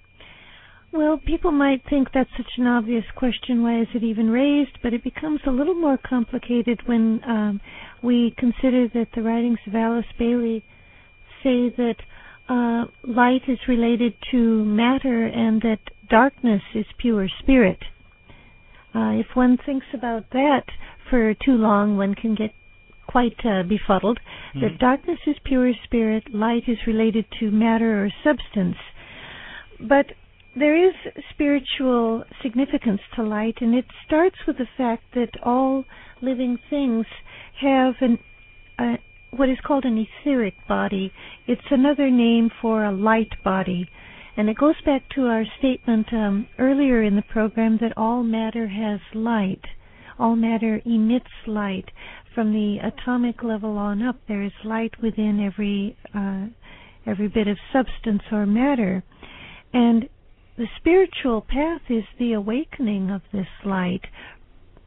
Well, 0.92 1.20
people 1.24 1.52
might 1.52 1.82
think 1.88 2.08
that's 2.12 2.30
such 2.36 2.50
an 2.58 2.66
obvious 2.66 3.04
question. 3.14 3.62
Why 3.62 3.80
is 3.80 3.86
it 3.94 4.02
even 4.02 4.28
raised? 4.28 4.78
But 4.82 4.92
it 4.92 5.04
becomes 5.04 5.40
a 5.46 5.50
little 5.50 5.76
more 5.76 5.96
complicated 5.96 6.80
when 6.86 7.20
um, 7.24 7.60
we 8.02 8.34
consider 8.36 8.88
that 8.88 9.08
the 9.14 9.22
writings 9.22 9.60
of 9.68 9.76
Alice 9.76 10.06
Bailey 10.18 10.64
say 11.44 11.68
that 11.76 11.96
uh, 12.48 12.86
light 13.04 13.42
is 13.46 13.58
related 13.68 14.14
to 14.32 14.64
matter 14.64 15.26
and 15.26 15.62
that 15.62 15.78
darkness 16.08 16.62
is 16.74 16.86
pure 16.98 17.28
spirit. 17.38 17.78
Uh, 18.92 19.14
if 19.14 19.26
one 19.34 19.56
thinks 19.64 19.86
about 19.94 20.24
that 20.32 20.64
for 21.08 21.32
too 21.34 21.52
long, 21.52 21.96
one 21.96 22.16
can 22.16 22.34
get 22.34 22.50
quite 23.10 23.40
uh, 23.44 23.62
befuddled. 23.62 24.18
Mm-hmm. 24.20 24.60
That 24.60 24.78
darkness 24.78 25.18
is 25.26 25.36
pure 25.44 25.72
spirit, 25.84 26.24
light 26.32 26.64
is 26.68 26.78
related 26.86 27.24
to 27.40 27.50
matter 27.50 28.04
or 28.04 28.10
substance. 28.22 28.76
But 29.80 30.06
there 30.56 30.76
is 30.88 30.94
spiritual 31.32 32.24
significance 32.42 33.00
to 33.16 33.22
light, 33.22 33.56
and 33.60 33.74
it 33.74 33.86
starts 34.06 34.36
with 34.46 34.58
the 34.58 34.68
fact 34.76 35.04
that 35.14 35.30
all 35.42 35.84
living 36.20 36.58
things 36.68 37.06
have 37.60 37.94
an, 38.00 38.18
what 39.30 39.48
is 39.48 39.58
called 39.66 39.84
an 39.84 40.06
etheric 40.06 40.54
body. 40.68 41.12
It's 41.46 41.70
another 41.70 42.10
name 42.10 42.50
for 42.60 42.84
a 42.84 42.92
light 42.92 43.32
body. 43.44 43.88
And 44.36 44.48
it 44.48 44.56
goes 44.56 44.80
back 44.84 45.02
to 45.14 45.26
our 45.26 45.44
statement 45.58 46.06
um, 46.12 46.46
earlier 46.58 47.02
in 47.02 47.16
the 47.16 47.22
program 47.22 47.78
that 47.80 47.96
all 47.96 48.22
matter 48.22 48.68
has 48.68 49.00
light. 49.14 49.64
All 50.18 50.36
matter 50.36 50.80
emits 50.84 51.32
light. 51.46 51.86
From 52.34 52.52
the 52.52 52.78
atomic 52.78 53.42
level 53.42 53.76
on 53.76 54.02
up, 54.02 54.16
there 54.28 54.42
is 54.42 54.52
light 54.64 54.94
within 55.02 55.40
every 55.44 55.96
uh, 56.14 56.46
every 57.06 57.28
bit 57.28 57.48
of 57.48 57.58
substance 57.72 58.22
or 58.30 58.46
matter. 58.46 59.02
And 59.72 60.08
the 60.56 60.66
spiritual 60.76 61.40
path 61.40 61.82
is 61.88 62.04
the 62.18 62.34
awakening 62.34 63.10
of 63.10 63.22
this 63.32 63.48
light, 63.64 64.02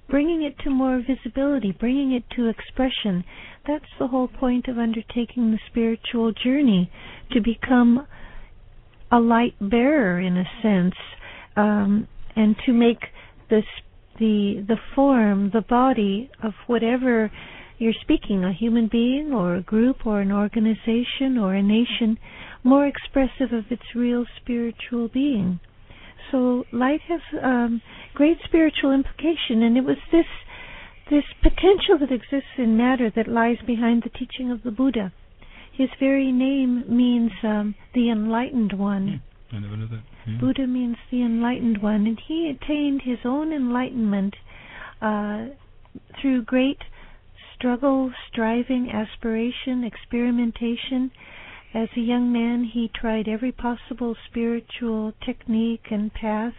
bringing 0.10 0.44
it 0.44 0.58
to 0.64 0.70
more 0.70 1.02
visibility, 1.02 1.72
bringing 1.72 2.14
it 2.14 2.24
to 2.36 2.48
expression. 2.48 3.24
That's 3.68 3.86
the 4.00 4.08
whole 4.08 4.28
point 4.28 4.68
of 4.68 4.78
undertaking 4.78 5.52
the 5.52 5.60
spiritual 5.70 6.32
journey, 6.32 6.92
to 7.32 7.42
become 7.42 8.08
a 9.12 9.20
light 9.20 9.56
bearer 9.60 10.20
in 10.20 10.38
a 10.38 10.46
sense, 10.62 10.96
um, 11.56 12.08
and 12.36 12.56
to 12.66 12.74
make 12.74 13.00
this 13.50 13.66
the 14.20 14.63
the 14.67 14.77
form, 14.96 15.51
the 15.53 15.62
body 15.62 16.29
of 16.41 16.53
whatever 16.67 17.32
you're 17.77 17.93
speaking, 18.01 18.43
a 18.43 18.53
human 18.53 18.88
being 18.88 19.34
or 19.34 19.55
a 19.55 19.62
group 19.62 20.05
or 20.05 20.22
an 20.22 20.32
organization 20.32 21.38
or 21.38 21.53
a 21.53 21.63
nation, 21.63 22.17
more 22.63 22.86
expressive 22.86 23.51
of 23.51 23.65
its 23.72 23.84
real 23.96 24.25
spiritual 24.41 25.08
being. 25.08 25.60
So 26.32 26.63
light 26.72 27.01
has 27.10 27.22
um, 27.41 27.82
great 28.13 28.38
spiritual 28.46 28.91
implication, 28.91 29.62
and 29.62 29.77
it 29.77 29.84
was 29.84 29.98
this 30.12 30.25
this 31.10 31.25
potential 31.41 31.98
that 32.00 32.12
exists 32.12 32.58
in 32.58 32.77
matter 32.77 33.12
that 33.15 33.27
lies 33.27 33.58
behind 33.67 34.03
the 34.03 34.10
teaching 34.10 34.50
of 34.50 34.63
the 34.63 34.72
Buddha. 34.72 35.12
His 35.74 35.89
very 36.00 36.32
name 36.32 36.86
means 36.88 37.32
um, 37.43 37.75
the 37.93 38.10
enlightened 38.10 38.74
one. 38.74 39.22
Yeah. 40.25 40.39
Buddha 40.39 40.67
means 40.67 40.98
the 41.12 41.22
enlightened 41.22 41.81
one, 41.81 42.07
and 42.07 42.19
he 42.27 42.50
attained 42.50 43.01
his 43.03 43.19
own 43.24 43.53
enlightenment 43.53 44.36
uh, 45.01 45.48
through 46.19 46.43
great 46.43 46.79
struggle, 47.55 48.12
striving, 48.29 48.89
aspiration, 48.91 49.83
experimentation, 49.83 51.12
as 51.74 51.89
a 51.98 52.01
young 52.01 52.31
man, 52.31 52.65
he 52.65 52.88
tried 52.88 53.27
every 53.27 53.51
possible 53.51 54.15
spiritual 54.29 55.13
technique 55.25 55.88
and 55.89 56.13
path. 56.13 56.53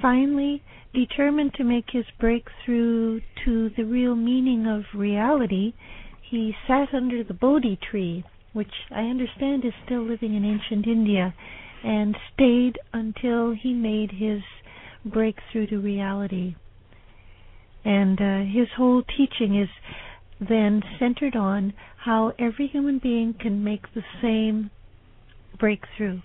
Finally, 0.00 0.62
determined 0.94 1.54
to 1.54 1.64
make 1.64 1.90
his 1.90 2.04
breakthrough 2.20 3.20
to 3.44 3.70
the 3.70 3.82
real 3.82 4.14
meaning 4.14 4.64
of 4.64 4.84
reality, 4.94 5.74
he 6.22 6.54
sat 6.68 6.94
under 6.94 7.24
the 7.24 7.34
Bodhi 7.34 7.76
tree, 7.90 8.24
which 8.52 8.86
I 8.92 9.06
understand 9.06 9.64
is 9.64 9.72
still 9.84 10.02
living 10.02 10.36
in 10.36 10.44
ancient 10.44 10.86
India, 10.86 11.34
and 11.84 12.16
stayed 12.34 12.78
until 12.92 13.54
he 13.54 13.72
made 13.72 14.12
his 14.12 14.42
breakthrough 15.04 15.66
to 15.68 15.78
reality. 15.78 16.54
And 17.84 18.20
uh, 18.20 18.38
his 18.40 18.68
whole 18.76 19.02
teaching 19.02 19.60
is 19.60 19.68
then 20.40 20.82
centered 20.98 21.36
on 21.36 21.72
how 22.04 22.32
every 22.38 22.66
human 22.66 22.98
being 22.98 23.34
can 23.38 23.64
make 23.64 23.94
the 23.94 24.02
same 24.22 24.70
breakthrough 25.58 26.20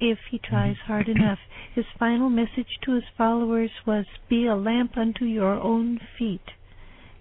if 0.00 0.18
he 0.30 0.38
tries 0.38 0.76
mm-hmm. 0.76 0.92
hard 0.92 1.08
enough. 1.08 1.38
His 1.74 1.84
final 1.98 2.28
message 2.28 2.78
to 2.84 2.94
his 2.94 3.04
followers 3.16 3.70
was 3.86 4.04
be 4.28 4.46
a 4.46 4.54
lamp 4.54 4.96
unto 4.96 5.24
your 5.24 5.54
own 5.54 6.00
feet. 6.18 6.42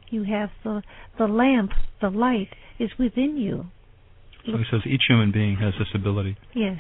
You 0.10 0.24
have 0.24 0.50
the 0.64 0.82
the 1.18 1.28
lamp, 1.28 1.72
the 2.02 2.10
light 2.10 2.50
is 2.80 2.90
within 3.00 3.38
you. 3.38 3.68
So 4.46 4.58
he 4.58 4.64
says 4.70 4.82
each 4.86 5.04
human 5.08 5.32
being 5.32 5.58
has 5.58 5.74
this 5.78 5.88
ability. 5.94 6.36
Yes. 6.54 6.80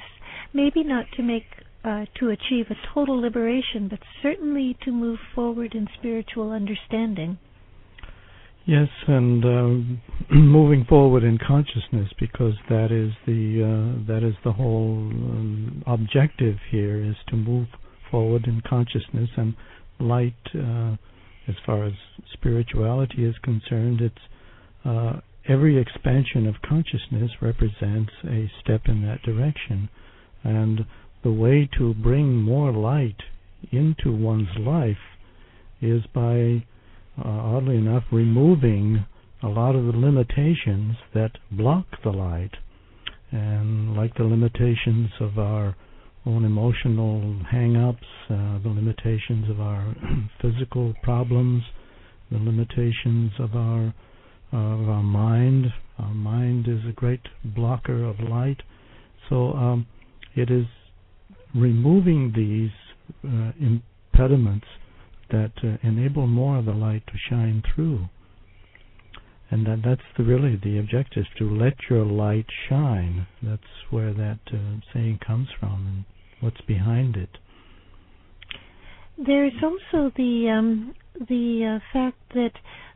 Maybe 0.53 0.83
not 0.83 1.05
to 1.15 1.23
make 1.23 1.45
uh, 1.83 2.05
to 2.19 2.29
achieve 2.29 2.67
a 2.69 2.93
total 2.93 3.19
liberation, 3.19 3.87
but 3.87 3.99
certainly 4.21 4.77
to 4.83 4.91
move 4.91 5.19
forward 5.33 5.73
in 5.73 5.87
spiritual 5.97 6.51
understanding. 6.51 7.39
Yes, 8.65 8.89
and 9.07 9.43
um, 9.43 10.01
moving 10.29 10.85
forward 10.85 11.23
in 11.23 11.39
consciousness, 11.39 12.09
because 12.19 12.53
that 12.69 12.91
is 12.91 13.11
the 13.25 13.63
uh, 13.63 14.07
that 14.07 14.23
is 14.23 14.35
the 14.43 14.51
whole 14.51 14.97
um, 14.97 15.83
objective 15.87 16.57
here 16.69 17.03
is 17.03 17.15
to 17.29 17.35
move 17.35 17.67
forward 18.11 18.45
in 18.45 18.61
consciousness 18.67 19.29
and 19.37 19.55
light. 19.99 20.35
Uh, 20.53 20.95
as 21.47 21.55
far 21.65 21.83
as 21.85 21.93
spirituality 22.33 23.25
is 23.25 23.35
concerned, 23.43 23.99
it's 23.99 24.15
uh, 24.85 25.19
every 25.47 25.79
expansion 25.81 26.47
of 26.47 26.55
consciousness 26.61 27.31
represents 27.41 28.11
a 28.25 28.49
step 28.61 28.81
in 28.85 29.01
that 29.01 29.23
direction, 29.23 29.89
and 30.43 30.86
the 31.23 31.32
way 31.32 31.69
to 31.77 31.93
bring 31.93 32.36
more 32.36 32.71
light 32.71 33.21
into 33.71 34.12
one's 34.12 34.58
life 34.58 34.97
is 35.82 36.01
by 36.13 36.63
uh, 37.17 37.27
oddly 37.27 37.75
enough, 37.75 38.04
removing 38.12 39.06
a 39.43 39.47
lot 39.47 39.75
of 39.75 39.86
the 39.86 39.97
limitations 39.97 40.95
that 41.13 41.32
block 41.51 41.86
the 42.04 42.12
light, 42.12 42.51
and 43.32 43.95
like 43.95 44.13
the 44.15 44.23
limitations 44.23 45.10
of 45.19 45.38
our 45.38 45.75
own 46.25 46.45
emotional 46.45 47.36
hang-ups, 47.49 48.06
uh, 48.30 48.60
the 48.63 48.69
limitations 48.69 49.49
of 49.49 49.60
our 49.60 49.95
physical 50.41 50.93
problems, 51.01 51.63
the 52.32 52.38
limitations 52.38 53.32
of 53.39 53.56
our 53.56 53.93
of 54.54 54.89
our 54.89 55.04
mind. 55.04 55.67
Our 55.97 56.13
mind 56.13 56.67
is 56.67 56.80
a 56.88 56.93
great 56.93 57.21
blocker 57.43 58.04
of 58.04 58.19
light, 58.19 58.62
so 59.30 59.54
um, 59.54 59.88
it 60.36 60.50
is 60.50 60.65
removing 61.54 62.34
these 62.36 62.72
uh, 63.26 63.52
impediments 63.60 64.67
that 65.30 65.52
uh, 65.63 65.78
enable 65.88 66.28
more 66.28 66.58
of 66.58 66.65
the 66.65 66.72
light 66.72 67.04
to 67.08 67.13
shine 67.30 67.63
through. 67.74 68.06
And 69.50 69.65
that 69.65 69.82
that's 69.84 70.02
the, 70.17 70.24
really 70.24 70.60
the 70.62 70.80
objective 70.80 71.26
to 71.38 71.50
let 71.50 71.74
your 71.89 72.06
light 72.06 72.46
shine. 72.70 73.28
That's 73.44 73.63
where 73.89 74.13
that 74.13 74.39
uh, 74.54 74.80
saying 74.94 75.20
comes 75.26 75.50
from 75.60 75.88
and 75.88 76.06
what's 76.41 76.62
behind 76.62 77.17
it. 77.17 77.38
There's 79.17 79.54
also 79.62 80.12
the 80.15 80.50
um, 80.50 80.96
the 81.20 81.80
uh, 81.80 81.80
fact 81.91 82.17
that 82.34 82.54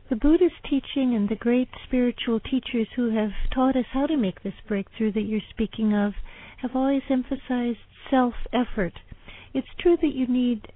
the 0.08 0.16
Buddha's 0.16 0.52
teaching 0.64 1.14
and 1.14 1.28
the 1.28 1.36
great 1.36 1.68
spiritual 1.86 2.40
teachers 2.40 2.88
who 2.96 3.14
have 3.14 3.30
taught 3.52 3.76
us 3.76 3.84
how 3.92 4.06
to 4.06 4.16
make 4.16 4.42
this 4.42 4.54
breakthrough 4.66 5.12
that 5.12 5.22
you're 5.22 5.40
speaking 5.50 5.94
of 5.94 6.14
have 6.62 6.74
always 6.74 7.02
emphasized 7.10 7.78
self 8.10 8.34
effort. 8.52 8.94
It's 9.54 9.66
true 9.78 9.96
that 10.00 10.14
you 10.14 10.26
need 10.26 10.68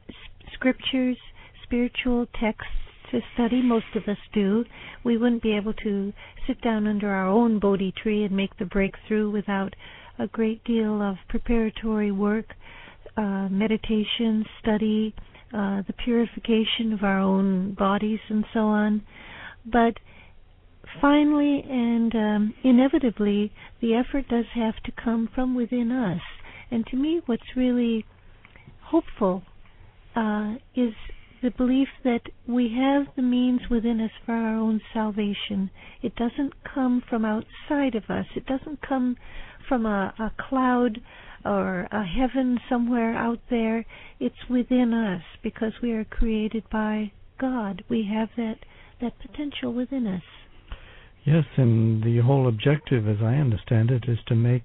scriptures, 0.52 1.16
spiritual 1.62 2.26
texts 2.38 2.72
to 3.10 3.20
study. 3.34 3.62
Most 3.62 3.86
of 3.94 4.04
us 4.08 4.18
do. 4.32 4.64
We 5.04 5.16
wouldn't 5.16 5.42
be 5.42 5.56
able 5.56 5.74
to 5.74 6.12
sit 6.46 6.60
down 6.60 6.86
under 6.86 7.08
our 7.08 7.26
own 7.26 7.58
Bodhi 7.58 7.92
tree 7.92 8.24
and 8.24 8.36
make 8.36 8.56
the 8.58 8.64
breakthrough 8.64 9.30
without 9.30 9.74
a 10.18 10.26
great 10.26 10.62
deal 10.64 11.00
of 11.00 11.16
preparatory 11.28 12.12
work, 12.12 12.54
uh, 13.16 13.48
meditation, 13.50 14.44
study, 14.60 15.14
uh, 15.52 15.82
the 15.86 15.94
purification 16.04 16.92
of 16.92 17.02
our 17.02 17.18
own 17.18 17.74
bodies, 17.74 18.20
and 18.28 18.44
so 18.52 18.60
on. 18.60 19.02
But 19.64 19.94
finally 21.00 21.64
and 21.68 22.14
um, 22.14 22.54
inevitably, 22.62 23.52
the 23.80 23.94
effort 23.94 24.28
does 24.28 24.46
have 24.54 24.76
to 24.84 24.92
come 24.92 25.28
from 25.34 25.54
within 25.54 25.90
us. 25.90 26.22
And 26.70 26.86
to 26.86 26.96
me, 26.96 27.20
what's 27.26 27.56
really 27.56 28.06
hopeful 28.84 29.42
uh, 30.16 30.54
is 30.74 30.92
the 31.42 31.50
belief 31.50 31.88
that 32.04 32.22
we 32.46 32.74
have 32.76 33.06
the 33.16 33.22
means 33.22 33.60
within 33.70 34.00
us 34.00 34.10
for 34.26 34.32
our 34.32 34.56
own 34.56 34.80
salvation. 34.92 35.70
It 36.02 36.14
doesn't 36.14 36.52
come 36.64 37.02
from 37.08 37.24
outside 37.24 37.94
of 37.94 38.04
us. 38.10 38.26
It 38.36 38.46
doesn't 38.46 38.86
come 38.86 39.16
from 39.68 39.86
a, 39.86 40.12
a 40.18 40.32
cloud 40.48 41.00
or 41.44 41.88
a 41.90 42.04
heaven 42.04 42.58
somewhere 42.68 43.16
out 43.16 43.40
there. 43.48 43.86
It's 44.18 44.48
within 44.50 44.92
us 44.92 45.22
because 45.42 45.72
we 45.82 45.92
are 45.92 46.04
created 46.04 46.64
by 46.70 47.12
God. 47.38 47.84
We 47.88 48.08
have 48.12 48.28
that 48.36 48.58
that 49.00 49.18
potential 49.18 49.72
within 49.72 50.06
us. 50.06 50.22
Yes, 51.24 51.44
and 51.56 52.02
the 52.02 52.18
whole 52.18 52.48
objective, 52.48 53.06
as 53.06 53.18
I 53.20 53.34
understand 53.36 53.90
it, 53.90 54.04
is 54.08 54.18
to 54.28 54.34
make 54.34 54.64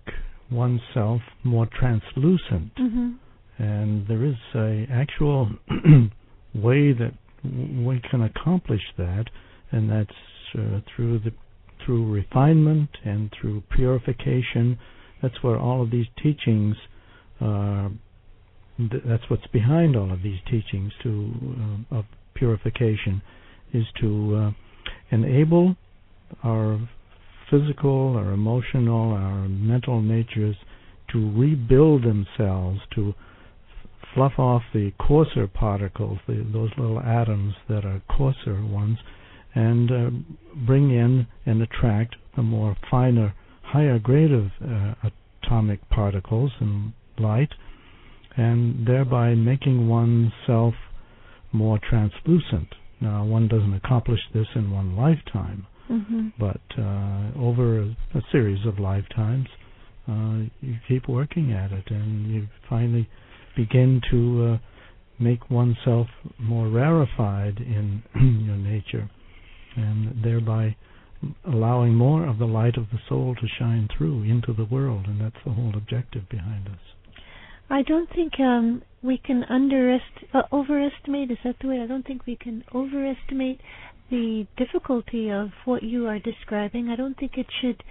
oneself 0.50 1.22
more 1.44 1.68
translucent. 1.68 2.76
Mm-hmm. 2.76 3.12
And 3.58 4.08
there 4.08 4.24
is 4.24 4.36
a 4.56 4.86
actual 4.92 5.50
way 6.54 6.94
that 6.94 7.14
we 7.44 8.02
can 8.10 8.22
accomplish 8.22 8.82
that, 8.98 9.26
and 9.72 9.90
that's 9.90 10.10
uh, 10.58 10.80
through 10.96 11.20
the 11.20 11.32
through 11.86 12.12
refinement 12.12 12.90
and 13.04 13.32
through 13.40 13.62
purification. 13.76 14.78
That's 15.22 15.42
where 15.42 15.58
all 15.58 15.82
of 15.82 15.92
these 15.92 16.08
teachings. 16.22 16.76
Uh, 17.40 17.90
th- 18.78 19.04
that's 19.06 19.24
what's 19.30 19.48
behind 19.48 19.96
all 19.96 20.12
of 20.12 20.22
these 20.22 20.40
teachings 20.50 20.92
to 21.04 21.34
uh, 21.92 21.98
of 21.98 22.06
purification, 22.34 23.22
is 23.74 23.86
to 24.02 24.36
uh, 24.36 24.52
enable 25.12 25.76
our 26.44 26.90
physical, 27.50 28.16
our 28.18 28.32
emotional, 28.32 29.14
our 29.14 29.48
mental 29.48 30.02
natures 30.02 30.56
to 31.12 31.32
rebuild 31.40 32.04
themselves, 32.04 32.80
to 32.96 33.14
fluff 34.14 34.34
off 34.38 34.64
the 34.74 34.92
coarser 35.00 35.48
particles, 35.48 36.18
the, 36.28 36.46
those 36.52 36.72
little 36.78 37.00
atoms 37.00 37.54
that 37.70 37.86
are 37.86 38.02
coarser 38.10 38.66
ones, 38.66 38.98
and 39.54 39.92
uh, 39.92 40.10
bring 40.66 40.90
in 40.92 41.28
and 41.46 41.62
attract 41.62 42.16
the 42.36 42.42
more 42.42 42.76
finer, 42.90 43.34
higher 43.62 44.00
grade 44.00 44.32
of 44.32 44.46
uh, 44.62 44.94
atomic 45.44 45.88
particles 45.90 46.52
and 46.60 46.94
light, 47.20 47.50
and 48.38 48.86
thereby 48.88 49.34
making 49.34 49.88
oneself 49.88 50.74
more 51.52 51.80
translucent. 51.90 52.68
Now, 53.00 53.26
one 53.26 53.48
doesn't 53.48 53.74
accomplish 53.74 54.20
this 54.34 54.48
in 54.56 54.72
one 54.72 54.96
lifetime, 54.96 55.68
Mm-hmm. 55.90 56.30
but 56.40 56.62
uh, 56.80 57.40
over 57.40 57.82
a, 57.82 57.86
a 58.16 58.22
series 58.32 58.66
of 58.66 58.80
lifetimes, 58.80 59.48
uh, 60.08 60.50
you 60.62 60.78
keep 60.88 61.08
working 61.08 61.52
at 61.54 61.72
it, 61.72 61.86
and 61.92 62.34
you 62.34 62.48
finally 62.68 63.08
begin 63.56 64.02
to 64.10 64.54
uh, 64.54 64.58
make 65.20 65.50
oneself 65.50 66.08
more 66.40 66.68
rarefied 66.70 67.58
in 67.60 68.04
your 68.46 68.58
nature, 68.58 69.10
and 69.76 70.24
thereby 70.24 70.76
allowing 71.48 71.94
more 71.94 72.28
of 72.28 72.38
the 72.38 72.46
light 72.46 72.78
of 72.78 72.90
the 72.92 73.00
soul 73.08 73.36
to 73.36 73.48
shine 73.60 73.88
through 73.96 74.24
into 74.24 74.54
the 74.54 74.66
world, 74.66 75.06
and 75.06 75.22
that's 75.22 75.44
the 75.46 75.52
whole 75.52 75.74
objective 75.76 76.28
behind 76.30 76.68
us. 76.68 76.80
I 77.70 77.82
don't 77.82 78.10
think 78.14 78.40
um, 78.40 78.84
we 79.02 79.18
can 79.18 79.44
underest 79.50 80.04
uh, 80.34 80.44
overestimate. 80.52 81.32
Is 81.32 81.38
that 81.44 81.56
the 81.62 81.68
way? 81.68 81.82
I 81.82 81.88
don't 81.88 82.06
think 82.06 82.26
we 82.28 82.36
can 82.36 82.64
overestimate 82.74 83.60
the 84.10 84.46
difficulty 84.58 85.30
of 85.30 85.50
what 85.66 85.84
you 85.84 86.08
are 86.08 86.20
describing. 86.20 86.90
I 86.90 86.96
don't 86.96 87.18
think 87.18 87.38
it 87.38 87.48
should 87.62 87.84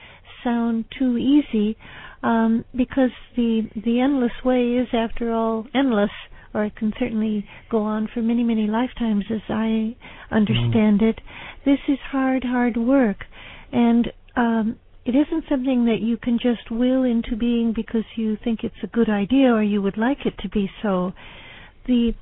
sound 0.43 0.85
too 0.97 1.17
easy 1.17 1.77
um, 2.23 2.65
because 2.77 3.11
the 3.37 3.69
the 3.75 4.01
endless 4.01 4.45
way 4.45 4.73
is, 4.73 4.89
after 4.93 5.33
all, 5.33 5.67
endless, 5.75 6.11
or 6.53 6.65
it 6.65 6.77
can 6.77 6.93
certainly 6.99 7.47
go 7.71 7.83
on 7.83 8.09
for 8.13 8.23
many 8.23 8.45
many 8.45 8.67
lifetimes, 8.67 9.25
as 9.31 9.43
I 9.49 9.97
understand 10.31 11.03
it. 11.03 11.21
This 11.65 11.81
is 11.89 11.99
hard 12.11 12.45
hard 12.45 12.77
work, 12.77 13.25
and 13.73 14.13
um, 14.37 14.79
it 15.05 15.15
isn't 15.15 15.45
something 15.49 15.85
that 15.87 16.01
you 16.01 16.17
can 16.17 16.39
just 16.39 16.71
will 16.71 17.03
into 17.03 17.37
being 17.37 17.73
because 17.75 18.05
you 18.17 18.37
think 18.43 18.61
it's 18.63 18.83
a 18.83 18.87
good 18.87 19.11
idea 19.11 19.53
or 19.53 19.63
you 19.63 19.83
would 19.83 19.99
like 19.99 20.25
it 20.25 20.35
to 20.39 20.49
be 20.49 20.71
so. 20.83 21.13
The 21.87 22.15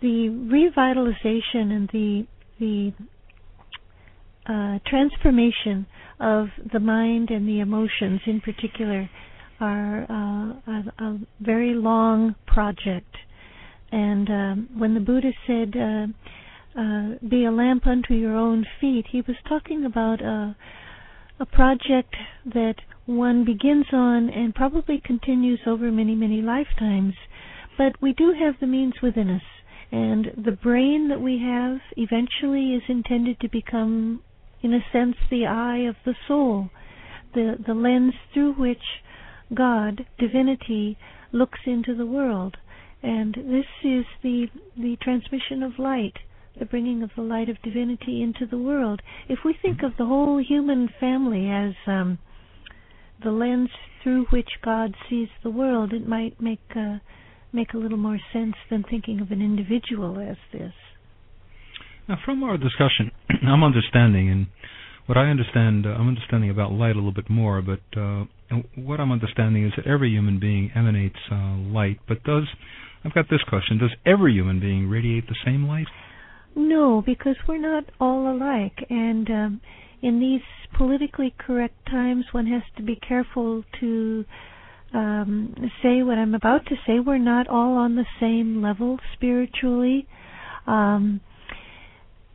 the 0.00 0.28
revitalization 0.28 1.72
and 1.72 1.88
the 1.92 2.26
the 2.58 2.92
uh, 4.50 4.78
transformation 4.84 5.86
of 6.18 6.48
the 6.72 6.80
mind 6.80 7.30
and 7.30 7.48
the 7.48 7.60
emotions, 7.60 8.20
in 8.26 8.40
particular, 8.40 9.08
are 9.60 10.02
uh, 10.10 10.72
a, 10.72 11.04
a, 11.04 11.18
very 11.40 11.74
long 11.74 12.34
project. 12.46 13.14
And 13.92 14.28
um, 14.28 14.68
when 14.76 14.94
the 14.94 15.00
Buddha 15.00 15.30
said, 15.46 15.74
uh, 15.76 16.80
uh, 16.80 17.28
"Be 17.28 17.44
a 17.44 17.52
lamp 17.52 17.86
unto 17.86 18.14
your 18.14 18.34
own 18.34 18.66
feet," 18.80 19.06
he 19.12 19.20
was 19.20 19.36
talking 19.48 19.84
about 19.84 20.20
a 20.20 20.56
a 21.38 21.46
project 21.46 22.14
that 22.44 22.74
one 23.06 23.44
begins 23.44 23.86
on 23.92 24.28
and 24.28 24.54
probably 24.54 25.00
continues 25.04 25.60
over 25.66 25.90
many, 25.90 26.14
many 26.14 26.42
lifetimes. 26.42 27.14
But 27.78 27.92
we 28.02 28.12
do 28.12 28.34
have 28.38 28.56
the 28.60 28.66
means 28.66 28.94
within 29.02 29.30
us, 29.30 29.42
and 29.90 30.32
the 30.44 30.52
brain 30.52 31.08
that 31.08 31.20
we 31.20 31.38
have 31.38 31.78
eventually 31.96 32.74
is 32.74 32.82
intended 32.88 33.40
to 33.40 33.48
become 33.48 34.22
in 34.62 34.74
a 34.74 34.84
sense, 34.92 35.16
the 35.30 35.46
eye 35.46 35.88
of 35.88 35.96
the 36.04 36.14
soul, 36.28 36.70
the, 37.34 37.56
the 37.66 37.74
lens 37.74 38.14
through 38.32 38.54
which 38.54 39.02
God, 39.54 40.06
divinity, 40.18 40.98
looks 41.32 41.60
into 41.66 41.94
the 41.94 42.06
world. 42.06 42.56
And 43.02 43.34
this 43.34 43.66
is 43.82 44.04
the, 44.22 44.46
the 44.76 44.96
transmission 45.00 45.62
of 45.62 45.78
light, 45.78 46.18
the 46.58 46.66
bringing 46.66 47.02
of 47.02 47.10
the 47.16 47.22
light 47.22 47.48
of 47.48 47.62
divinity 47.62 48.22
into 48.22 48.46
the 48.46 48.58
world. 48.58 49.00
If 49.28 49.40
we 49.44 49.54
think 49.60 49.82
of 49.82 49.92
the 49.96 50.06
whole 50.06 50.38
human 50.38 50.88
family 51.00 51.48
as 51.48 51.74
um, 51.86 52.18
the 53.22 53.30
lens 53.30 53.70
through 54.02 54.26
which 54.26 54.50
God 54.62 54.94
sees 55.08 55.28
the 55.42 55.50
world, 55.50 55.92
it 55.92 56.06
might 56.06 56.40
make 56.40 56.60
uh, 56.76 56.98
make 57.52 57.72
a 57.74 57.78
little 57.78 57.98
more 57.98 58.18
sense 58.32 58.54
than 58.70 58.84
thinking 58.84 59.20
of 59.20 59.32
an 59.32 59.42
individual 59.42 60.20
as 60.20 60.36
this. 60.52 60.72
Now, 62.10 62.18
from 62.24 62.42
our 62.42 62.56
discussion, 62.58 63.12
I'm 63.46 63.62
understanding, 63.62 64.28
and 64.30 64.48
what 65.06 65.16
I 65.16 65.26
understand, 65.26 65.86
uh, 65.86 65.90
I'm 65.90 66.08
understanding 66.08 66.50
about 66.50 66.72
light 66.72 66.96
a 66.96 66.98
little 66.98 67.12
bit 67.12 67.30
more. 67.30 67.62
But 67.62 67.78
uh, 67.96 68.24
what 68.74 68.98
I'm 68.98 69.12
understanding 69.12 69.64
is 69.64 69.72
that 69.76 69.86
every 69.86 70.10
human 70.10 70.40
being 70.40 70.72
emanates 70.74 71.20
uh, 71.30 71.54
light. 71.56 72.00
But 72.08 72.24
does 72.24 72.48
I've 73.04 73.14
got 73.14 73.30
this 73.30 73.44
question: 73.48 73.78
Does 73.78 73.92
every 74.04 74.32
human 74.32 74.58
being 74.58 74.88
radiate 74.88 75.28
the 75.28 75.36
same 75.44 75.68
light? 75.68 75.86
No, 76.56 77.00
because 77.00 77.36
we're 77.46 77.58
not 77.58 77.84
all 78.00 78.26
alike, 78.26 78.84
and 78.90 79.30
um, 79.30 79.60
in 80.02 80.18
these 80.18 80.42
politically 80.76 81.32
correct 81.38 81.86
times, 81.86 82.24
one 82.32 82.48
has 82.48 82.62
to 82.76 82.82
be 82.82 82.96
careful 82.96 83.62
to 83.78 84.24
um, 84.92 85.54
say 85.80 86.02
what 86.02 86.18
I'm 86.18 86.34
about 86.34 86.66
to 86.66 86.74
say. 86.88 86.98
We're 86.98 87.18
not 87.18 87.46
all 87.46 87.76
on 87.76 87.94
the 87.94 88.06
same 88.18 88.60
level 88.60 88.98
spiritually. 89.14 90.08
Um, 90.66 91.20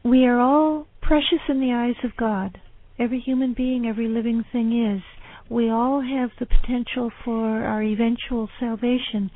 we 0.05 0.25
are 0.27 0.39
all 0.39 0.85
precious 1.01 1.41
in 1.49 1.59
the 1.59 1.73
eyes 1.73 1.95
of 2.03 2.15
God. 2.15 2.59
Every 2.99 3.19
human 3.19 3.55
being, 3.55 3.87
every 3.87 4.07
living 4.07 4.45
thing 4.51 4.95
is. 4.95 5.01
We 5.49 5.69
all 5.69 6.01
have 6.01 6.29
the 6.39 6.45
potential 6.45 7.11
for 7.23 7.65
our 7.65 7.81
eventual 7.81 8.47
salvation. 8.59 9.31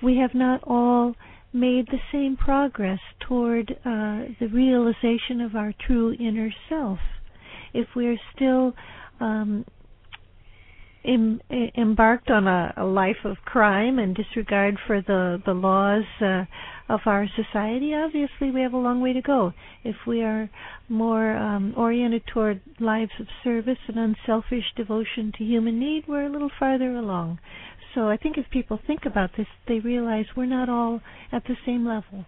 We 0.00 0.18
have 0.18 0.32
not 0.32 0.62
all 0.64 1.16
made 1.52 1.88
the 1.88 1.98
same 2.12 2.36
progress 2.36 3.00
toward 3.26 3.72
uh, 3.72 4.30
the 4.38 4.48
realization 4.52 5.40
of 5.40 5.56
our 5.56 5.72
true 5.84 6.14
inner 6.18 6.50
self. 6.68 7.00
If 7.72 7.88
we're 7.96 8.18
still 8.34 8.72
um, 9.18 9.64
em- 11.04 11.40
embarked 11.76 12.30
on 12.30 12.46
a, 12.46 12.72
a, 12.76 12.84
life 12.84 13.24
of 13.24 13.36
crime 13.44 13.98
and 13.98 14.14
disregard 14.14 14.78
for 14.86 15.00
the 15.00 15.42
the 15.44 15.52
laws 15.52 16.04
uh, 16.20 16.44
of 16.88 17.00
our 17.06 17.26
society, 17.34 17.94
obviously 17.94 18.50
we 18.50 18.60
have 18.60 18.72
a 18.72 18.78
long 18.78 19.00
way 19.00 19.12
to 19.12 19.22
go. 19.22 19.52
If 19.82 19.96
we 20.06 20.22
are 20.22 20.50
more 20.88 21.36
um, 21.36 21.74
oriented 21.76 22.22
toward 22.26 22.60
lives 22.78 23.12
of 23.18 23.26
service 23.42 23.78
and 23.88 23.98
unselfish 23.98 24.64
devotion 24.76 25.32
to 25.38 25.44
human 25.44 25.78
need, 25.78 26.04
we're 26.06 26.26
a 26.26 26.32
little 26.32 26.50
farther 26.58 26.94
along. 26.94 27.38
So 27.94 28.08
I 28.08 28.16
think 28.16 28.36
if 28.36 28.50
people 28.50 28.78
think 28.86 29.06
about 29.06 29.30
this, 29.36 29.46
they 29.68 29.78
realize 29.78 30.26
we're 30.36 30.46
not 30.46 30.68
all 30.68 31.00
at 31.32 31.44
the 31.44 31.56
same 31.64 31.86
level. 31.86 32.26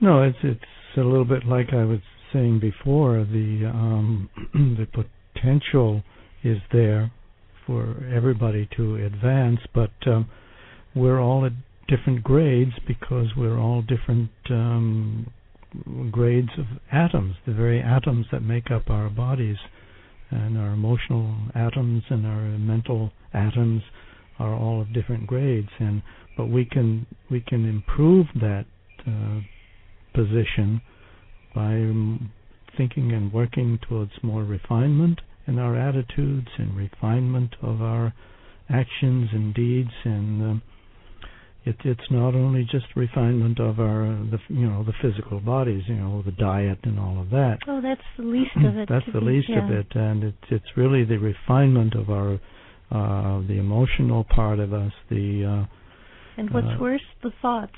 No, 0.00 0.22
it's 0.22 0.38
it's 0.42 0.96
a 0.96 1.00
little 1.00 1.24
bit 1.24 1.44
like 1.44 1.72
I 1.72 1.84
was 1.84 2.00
saying 2.32 2.60
before. 2.60 3.24
The 3.24 3.70
um, 3.72 4.30
the 4.54 4.86
potential 5.34 6.02
is 6.42 6.58
there 6.72 7.10
for 7.70 8.04
everybody 8.12 8.68
to 8.76 8.96
advance, 8.96 9.60
but 9.72 9.92
um, 10.04 10.28
we're 10.92 11.20
all 11.20 11.46
at 11.46 11.52
different 11.86 12.20
grades 12.24 12.72
because 12.84 13.28
we're 13.36 13.60
all 13.60 13.80
different 13.80 14.30
um, 14.50 15.32
grades 16.10 16.48
of 16.58 16.64
atoms, 16.90 17.36
the 17.46 17.52
very 17.52 17.80
atoms 17.80 18.26
that 18.32 18.40
make 18.40 18.72
up 18.72 18.90
our 18.90 19.08
bodies, 19.08 19.56
and 20.32 20.58
our 20.58 20.72
emotional 20.72 21.32
atoms 21.54 22.02
and 22.10 22.26
our 22.26 22.58
mental 22.58 23.12
atoms 23.32 23.82
are 24.40 24.52
all 24.52 24.80
of 24.80 24.92
different 24.92 25.28
grades. 25.28 25.70
And 25.78 26.02
but 26.36 26.46
we 26.46 26.64
can 26.64 27.06
we 27.30 27.40
can 27.40 27.68
improve 27.68 28.26
that 28.34 28.64
uh, 29.06 29.42
position 30.12 30.82
by 31.54 31.74
um, 31.74 32.32
thinking 32.76 33.12
and 33.12 33.32
working 33.32 33.78
towards 33.88 34.10
more 34.24 34.42
refinement 34.42 35.20
in 35.46 35.58
our 35.58 35.76
attitudes 35.76 36.48
and 36.58 36.76
refinement 36.76 37.54
of 37.62 37.82
our 37.82 38.12
actions 38.68 39.28
and 39.32 39.54
deeds. 39.54 39.90
And 40.04 40.42
um, 40.42 40.62
it, 41.64 41.76
it's 41.84 42.10
not 42.10 42.34
only 42.34 42.66
just 42.70 42.86
refinement 42.96 43.60
of 43.60 43.80
our 43.80 44.06
uh, 44.06 44.16
the 44.30 44.38
you 44.48 44.66
know 44.66 44.84
the 44.84 44.94
physical 45.02 45.40
bodies 45.40 45.82
you 45.86 45.96
know 45.96 46.22
the 46.22 46.32
diet 46.32 46.78
and 46.84 46.98
all 46.98 47.20
of 47.20 47.30
that. 47.30 47.58
Oh 47.66 47.80
that's 47.82 48.00
the 48.16 48.24
least 48.24 48.56
of 48.56 48.76
it 48.76 48.88
that's 48.90 49.04
the 49.12 49.20
be, 49.20 49.26
least 49.26 49.48
yeah. 49.50 49.64
of 49.64 49.70
it. 49.70 49.86
And 49.94 50.24
it's 50.24 50.46
it's 50.50 50.76
really 50.76 51.04
the 51.04 51.18
refinement 51.18 51.94
of 51.94 52.10
our 52.10 52.34
uh 52.90 53.46
the 53.46 53.58
emotional 53.58 54.24
part 54.24 54.58
of 54.58 54.72
us 54.72 54.92
the 55.10 55.66
uh 55.66 56.40
and 56.40 56.50
what's 56.50 56.66
uh, 56.66 56.80
worse 56.80 57.02
the 57.22 57.30
thoughts 57.42 57.76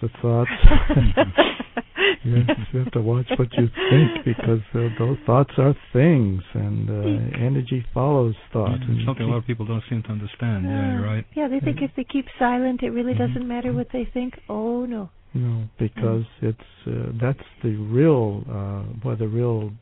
the 0.00 0.08
thoughts 0.22 0.50
you 2.24 2.44
have 2.72 2.92
to 2.92 3.00
watch 3.00 3.26
what 3.36 3.48
you 3.52 3.68
think 3.90 4.24
because 4.24 4.60
uh, 4.74 4.88
those 4.98 5.16
thoughts 5.26 5.52
are 5.58 5.74
things, 5.92 6.42
and 6.54 6.88
uh, 6.88 7.38
energy 7.38 7.84
follows 7.92 8.34
thought. 8.52 8.80
Mm, 8.80 9.04
something 9.04 9.26
a 9.26 9.28
lot 9.28 9.38
of 9.38 9.46
people 9.46 9.66
don't 9.66 9.82
seem 9.88 10.02
to 10.04 10.08
understand. 10.10 10.66
Uh, 10.66 10.70
yeah, 10.70 11.00
right. 11.00 11.26
Yeah, 11.34 11.48
they 11.48 11.60
think 11.60 11.78
if 11.80 11.90
they 11.96 12.04
keep 12.04 12.26
silent, 12.38 12.82
it 12.82 12.90
really 12.90 13.14
mm-hmm. 13.14 13.34
doesn't 13.34 13.48
matter 13.48 13.72
what 13.72 13.88
they 13.92 14.08
think. 14.12 14.34
Oh 14.48 14.84
no. 14.84 15.10
No, 15.34 15.68
because 15.78 16.24
mm. 16.42 16.50
it's 16.50 16.86
uh, 16.86 17.12
that's 17.20 17.46
the 17.62 17.76
real, 17.76 18.44
uh, 18.50 18.82
where 19.02 19.16
the 19.16 19.28
real 19.28 19.72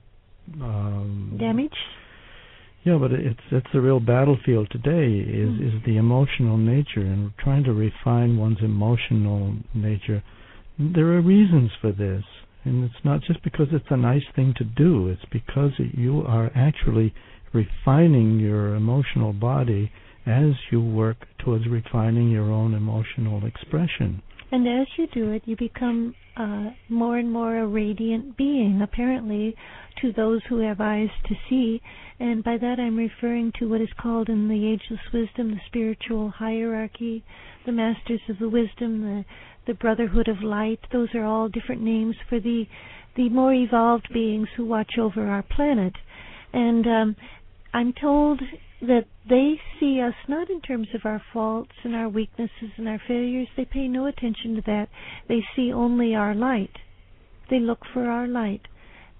um, 0.61 1.37
damage. 1.39 1.77
Yeah, 2.87 2.99
but 2.99 3.11
it's 3.11 3.41
it's 3.51 3.67
the 3.73 3.81
real 3.81 3.99
battlefield 3.99 4.69
today 4.71 5.19
is 5.19 5.51
mm. 5.51 5.67
is 5.67 5.83
the 5.85 5.97
emotional 5.97 6.57
nature 6.57 7.01
and 7.01 7.33
trying 7.37 7.65
to 7.65 7.73
refine 7.73 8.37
one's 8.37 8.63
emotional 8.63 9.57
nature. 9.75 10.23
There 10.79 11.09
are 11.09 11.21
reasons 11.21 11.73
for 11.81 11.91
this. 11.91 12.23
And 12.65 12.85
it's 12.85 13.05
not 13.05 13.23
just 13.23 13.43
because 13.43 13.69
it's 13.73 13.91
a 13.91 13.97
nice 13.97 14.25
thing 14.37 14.55
to 14.59 14.65
do, 14.65 15.09
it's 15.09 15.25
because 15.33 15.73
you 15.79 16.23
are 16.27 16.53
actually 16.55 17.13
refining 17.53 18.39
your 18.39 18.77
emotional 18.77 19.33
body 19.33 19.91
as 20.25 20.53
you 20.71 20.81
work 20.81 21.27
towards 21.39 21.67
refining 21.69 22.31
your 22.31 22.53
own 22.53 22.73
emotional 22.73 23.47
expression. 23.47 24.23
And 24.53 24.67
as 24.69 24.87
you 24.97 25.07
do 25.09 25.33
it, 25.33 25.43
you 25.45 25.57
become 25.57 26.15
uh, 26.37 26.71
more 26.89 27.19
and 27.19 27.33
more 27.33 27.59
a 27.59 27.67
radiant 27.67 28.37
being, 28.37 28.81
apparently, 28.83 29.57
to 30.03 30.13
those 30.13 30.43
who 30.49 30.59
have 30.59 30.81
eyes 30.81 31.09
to 31.25 31.35
see. 31.49 31.81
And 32.21 32.45
by 32.45 32.57
that 32.59 32.79
I'm 32.79 32.97
referring 32.97 33.53
to 33.59 33.69
what 33.69 33.81
is 33.81 33.89
called 34.01 34.29
in 34.29 34.49
the 34.49 34.69
Ageless 34.69 35.01
Wisdom 35.13 35.51
the 35.51 35.61
spiritual 35.67 36.31
hierarchy, 36.31 37.25
the 37.65 37.73
Masters 37.73 38.21
of 38.29 38.39
the 38.39 38.49
Wisdom, 38.49 39.03
the 39.03 39.25
the 39.67 39.75
Brotherhood 39.75 40.29
of 40.29 40.43
Light. 40.43 40.79
Those 40.93 41.09
are 41.15 41.25
all 41.25 41.49
different 41.49 41.83
names 41.83 42.17
for 42.29 42.41
the 42.41 42.67
the 43.17 43.29
more 43.29 43.53
evolved 43.53 44.09
beings 44.13 44.49
who 44.57 44.65
watch 44.65 44.99
over 44.99 45.27
our 45.27 45.43
planet. 45.43 45.95
And 46.53 46.87
um, 46.87 47.17
I'm 47.73 47.93
told 47.93 48.41
that 48.81 49.07
they 49.29 49.55
see 49.81 50.01
us 50.01 50.15
not 50.29 50.51
in 50.51 50.61
terms 50.61 50.89
of 50.95 51.01
our 51.05 51.23
faults 51.33 51.73
and 51.83 51.95
our 51.95 52.09
weaknesses 52.09 52.71
and 52.77 52.89
our 52.89 53.01
failures. 53.09 53.49
They 53.57 53.65
pay 53.65 53.89
no 53.89 54.07
attention 54.07 54.57
to 54.57 54.63
that. 54.67 54.89
They 55.29 55.43
see 55.55 55.73
only 55.73 56.15
our 56.15 56.35
light. 56.35 56.77
They 57.51 57.59
look 57.59 57.81
for 57.93 58.09
our 58.09 58.27
light. 58.27 58.63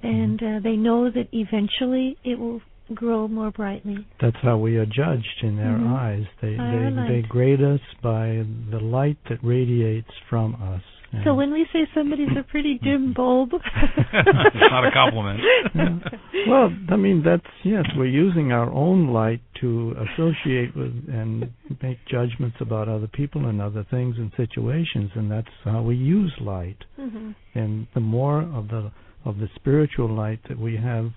And 0.03 0.43
uh, 0.43 0.61
they 0.63 0.77
know 0.77 1.11
that 1.11 1.29
eventually 1.33 2.19
it 2.23 2.39
will 2.39 2.61
grow 2.95 3.27
more 3.27 3.51
brightly. 3.51 4.07
That's 4.21 4.37
how 4.43 4.59
we 4.59 4.77
are 4.77 4.87
judged 4.87 5.43
in 5.43 5.57
their 5.57 5.67
mm-hmm. 5.67 5.95
eyes. 5.95 6.25
They 6.41 6.51
they 6.57 7.21
they 7.23 7.29
grade 7.29 7.63
us 7.63 7.81
by 8.03 8.45
the 8.71 8.79
light 8.81 9.19
that 9.29 9.43
radiates 9.43 10.11
from 10.31 10.55
us. 10.55 10.83
So 11.25 11.35
when 11.35 11.53
we 11.53 11.67
say 11.73 11.87
somebody's 11.95 12.37
a 12.39 12.43
pretty 12.43 12.79
dim 12.83 13.13
bulb, 13.15 13.51
it's 13.55 14.71
not 14.71 14.87
a 14.87 14.91
compliment. 14.93 15.41
yeah. 15.75 15.99
Well, 16.49 16.71
I 16.91 16.97
mean 16.97 17.23
that's 17.25 17.47
yes, 17.65 17.85
we're 17.97 18.07
using 18.07 18.53
our 18.53 18.71
own 18.71 19.09
light 19.09 19.41
to 19.61 19.97
associate 19.97 20.77
with 20.77 20.93
and 21.09 21.51
make 21.83 21.99
judgments 22.09 22.57
about 22.61 22.89
other 22.89 23.09
people 23.09 23.49
and 23.49 23.61
other 23.61 23.85
things 23.91 24.17
and 24.19 24.31
situations, 24.37 25.11
and 25.15 25.31
that's 25.31 25.49
how 25.65 25.83
we 25.83 25.97
use 25.97 26.33
light. 26.41 26.79
Mm-hmm. 27.01 27.31
And 27.55 27.87
the 27.95 28.01
more 28.01 28.43
of 28.43 28.69
the 28.69 28.93
of 29.25 29.39
the 29.39 29.49
spiritual 29.57 30.15
light 30.15 30.41
that 30.49 30.59
we 30.59 30.77
have 30.77 31.11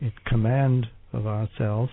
in 0.00 0.12
command 0.26 0.86
of 1.12 1.26
ourselves, 1.26 1.90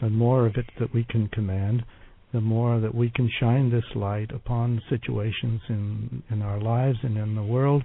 the 0.00 0.10
more 0.10 0.46
of 0.46 0.56
it 0.56 0.66
that 0.80 0.92
we 0.92 1.04
can 1.04 1.28
command, 1.28 1.84
the 2.32 2.40
more 2.40 2.80
that 2.80 2.94
we 2.94 3.10
can 3.10 3.30
shine 3.40 3.70
this 3.70 3.84
light 3.94 4.30
upon 4.32 4.82
situations 4.88 5.60
in 5.68 6.22
in 6.30 6.42
our 6.42 6.60
lives 6.60 6.98
and 7.02 7.16
in 7.16 7.34
the 7.34 7.42
world, 7.42 7.82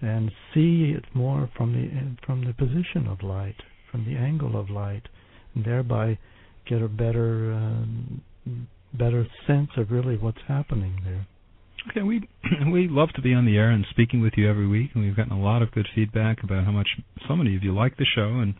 and 0.00 0.30
see 0.52 0.94
it 0.96 1.04
more 1.14 1.48
from 1.56 1.72
the 1.72 2.26
from 2.26 2.44
the 2.44 2.52
position 2.54 3.06
of 3.08 3.22
light, 3.22 3.56
from 3.90 4.04
the 4.04 4.16
angle 4.16 4.58
of 4.58 4.70
light, 4.70 5.08
and 5.54 5.64
thereby 5.64 6.18
get 6.66 6.82
a 6.82 6.88
better 6.88 7.52
uh, 7.52 8.50
better 8.92 9.26
sense 9.46 9.70
of 9.76 9.90
really 9.90 10.16
what's 10.16 10.42
happening 10.48 11.00
there. 11.04 11.26
Okay, 11.90 12.02
we 12.02 12.28
we 12.72 12.88
love 12.88 13.10
to 13.14 13.22
be 13.22 13.34
on 13.34 13.44
the 13.44 13.56
air 13.56 13.70
and 13.70 13.86
speaking 13.90 14.20
with 14.20 14.34
you 14.36 14.48
every 14.48 14.66
week, 14.66 14.90
and 14.94 15.04
we've 15.04 15.16
gotten 15.16 15.32
a 15.32 15.40
lot 15.40 15.62
of 15.62 15.70
good 15.72 15.86
feedback 15.94 16.42
about 16.42 16.64
how 16.64 16.72
much 16.72 16.88
so 17.28 17.36
many 17.36 17.56
of 17.56 17.62
you 17.62 17.74
like 17.74 17.96
the 17.96 18.06
show 18.14 18.40
and 18.40 18.54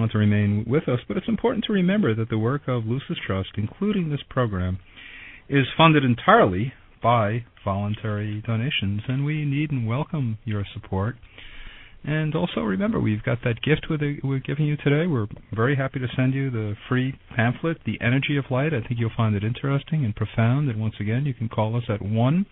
want 0.00 0.12
to 0.12 0.18
remain 0.18 0.64
with 0.66 0.88
us. 0.88 1.00
But 1.06 1.16
it's 1.16 1.28
important 1.28 1.64
to 1.66 1.72
remember 1.72 2.14
that 2.14 2.30
the 2.30 2.38
work 2.38 2.62
of 2.66 2.86
Lucis 2.86 3.18
Trust, 3.26 3.50
including 3.56 4.10
this 4.10 4.22
program, 4.28 4.78
is 5.48 5.66
funded 5.76 6.04
entirely 6.04 6.72
by 7.02 7.44
voluntary 7.64 8.42
donations, 8.46 9.02
and 9.08 9.24
we 9.24 9.44
need 9.44 9.70
and 9.70 9.86
welcome 9.86 10.38
your 10.44 10.64
support. 10.74 11.16
And 12.02 12.34
also 12.34 12.60
remember, 12.60 12.98
we've 12.98 13.22
got 13.22 13.38
that 13.44 13.60
gift 13.62 13.86
we're 13.90 14.38
giving 14.38 14.64
you 14.64 14.76
today. 14.78 15.06
We're 15.06 15.26
very 15.54 15.76
happy 15.76 15.98
to 15.98 16.06
send 16.16 16.32
you 16.32 16.50
the 16.50 16.74
free 16.88 17.18
pamphlet, 17.36 17.78
The 17.84 17.98
Energy 18.00 18.38
of 18.38 18.46
Light. 18.50 18.72
I 18.72 18.80
think 18.80 18.98
you'll 18.98 19.10
find 19.14 19.36
it 19.36 19.44
interesting 19.44 20.04
and 20.04 20.16
profound. 20.16 20.70
And 20.70 20.80
once 20.80 20.94
again, 20.98 21.26
you 21.26 21.34
can 21.34 21.50
call 21.50 21.76
us 21.76 21.84
at 21.90 22.00
1 22.00 22.46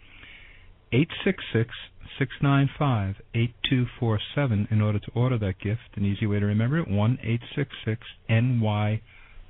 866 0.93 1.71
695 2.18 3.16
8247 3.35 4.68
in 4.71 4.81
order 4.81 4.99
to 4.99 5.11
order 5.14 5.38
that 5.38 5.61
gift. 5.61 5.97
An 5.97 6.05
easy 6.05 6.27
way 6.27 6.40
to 6.40 6.47
remember 6.47 6.79
it 6.79 6.88
1 6.88 7.18
866 7.23 8.07
NY 8.29 9.01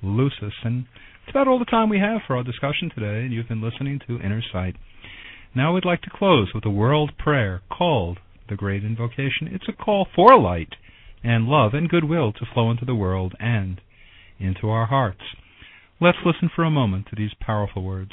Lucis. 0.03 0.55
And 0.65 0.87
it's 1.23 1.31
about 1.31 1.49
all 1.49 1.59
the 1.59 1.65
time 1.65 1.89
we 1.89 2.01
have 2.01 2.23
for 2.27 2.37
our 2.37 2.43
discussion 2.43 2.91
today, 2.95 3.25
and 3.25 3.33
you've 3.33 3.49
been 3.49 3.63
listening 3.63 4.01
to 4.07 4.21
Inner 4.21 4.43
Sight. 4.53 4.77
Now 5.55 5.75
we'd 5.75 5.85
like 5.85 6.03
to 6.03 6.11
close 6.11 6.53
with 6.55 6.65
a 6.65 6.71
world 6.71 7.13
prayer 7.19 7.63
called 7.71 8.19
the 8.49 8.57
Great 8.57 8.85
Invocation. 8.85 9.49
It's 9.49 9.69
a 9.69 9.73
call 9.73 10.07
for 10.15 10.39
light 10.39 10.75
and 11.23 11.47
love 11.47 11.75
and 11.75 11.89
goodwill 11.89 12.33
to 12.33 12.47
flow 12.53 12.71
into 12.71 12.85
the 12.85 12.95
world 12.95 13.35
and 13.41 13.81
into 14.39 14.69
our 14.69 14.87
hearts. 14.87 15.23
Let's 16.01 16.19
listen 16.25 16.49
for 16.55 16.65
a 16.65 16.71
moment 16.71 17.07
to 17.11 17.17
these 17.17 17.33
powerful 17.41 17.83
words. 17.83 18.13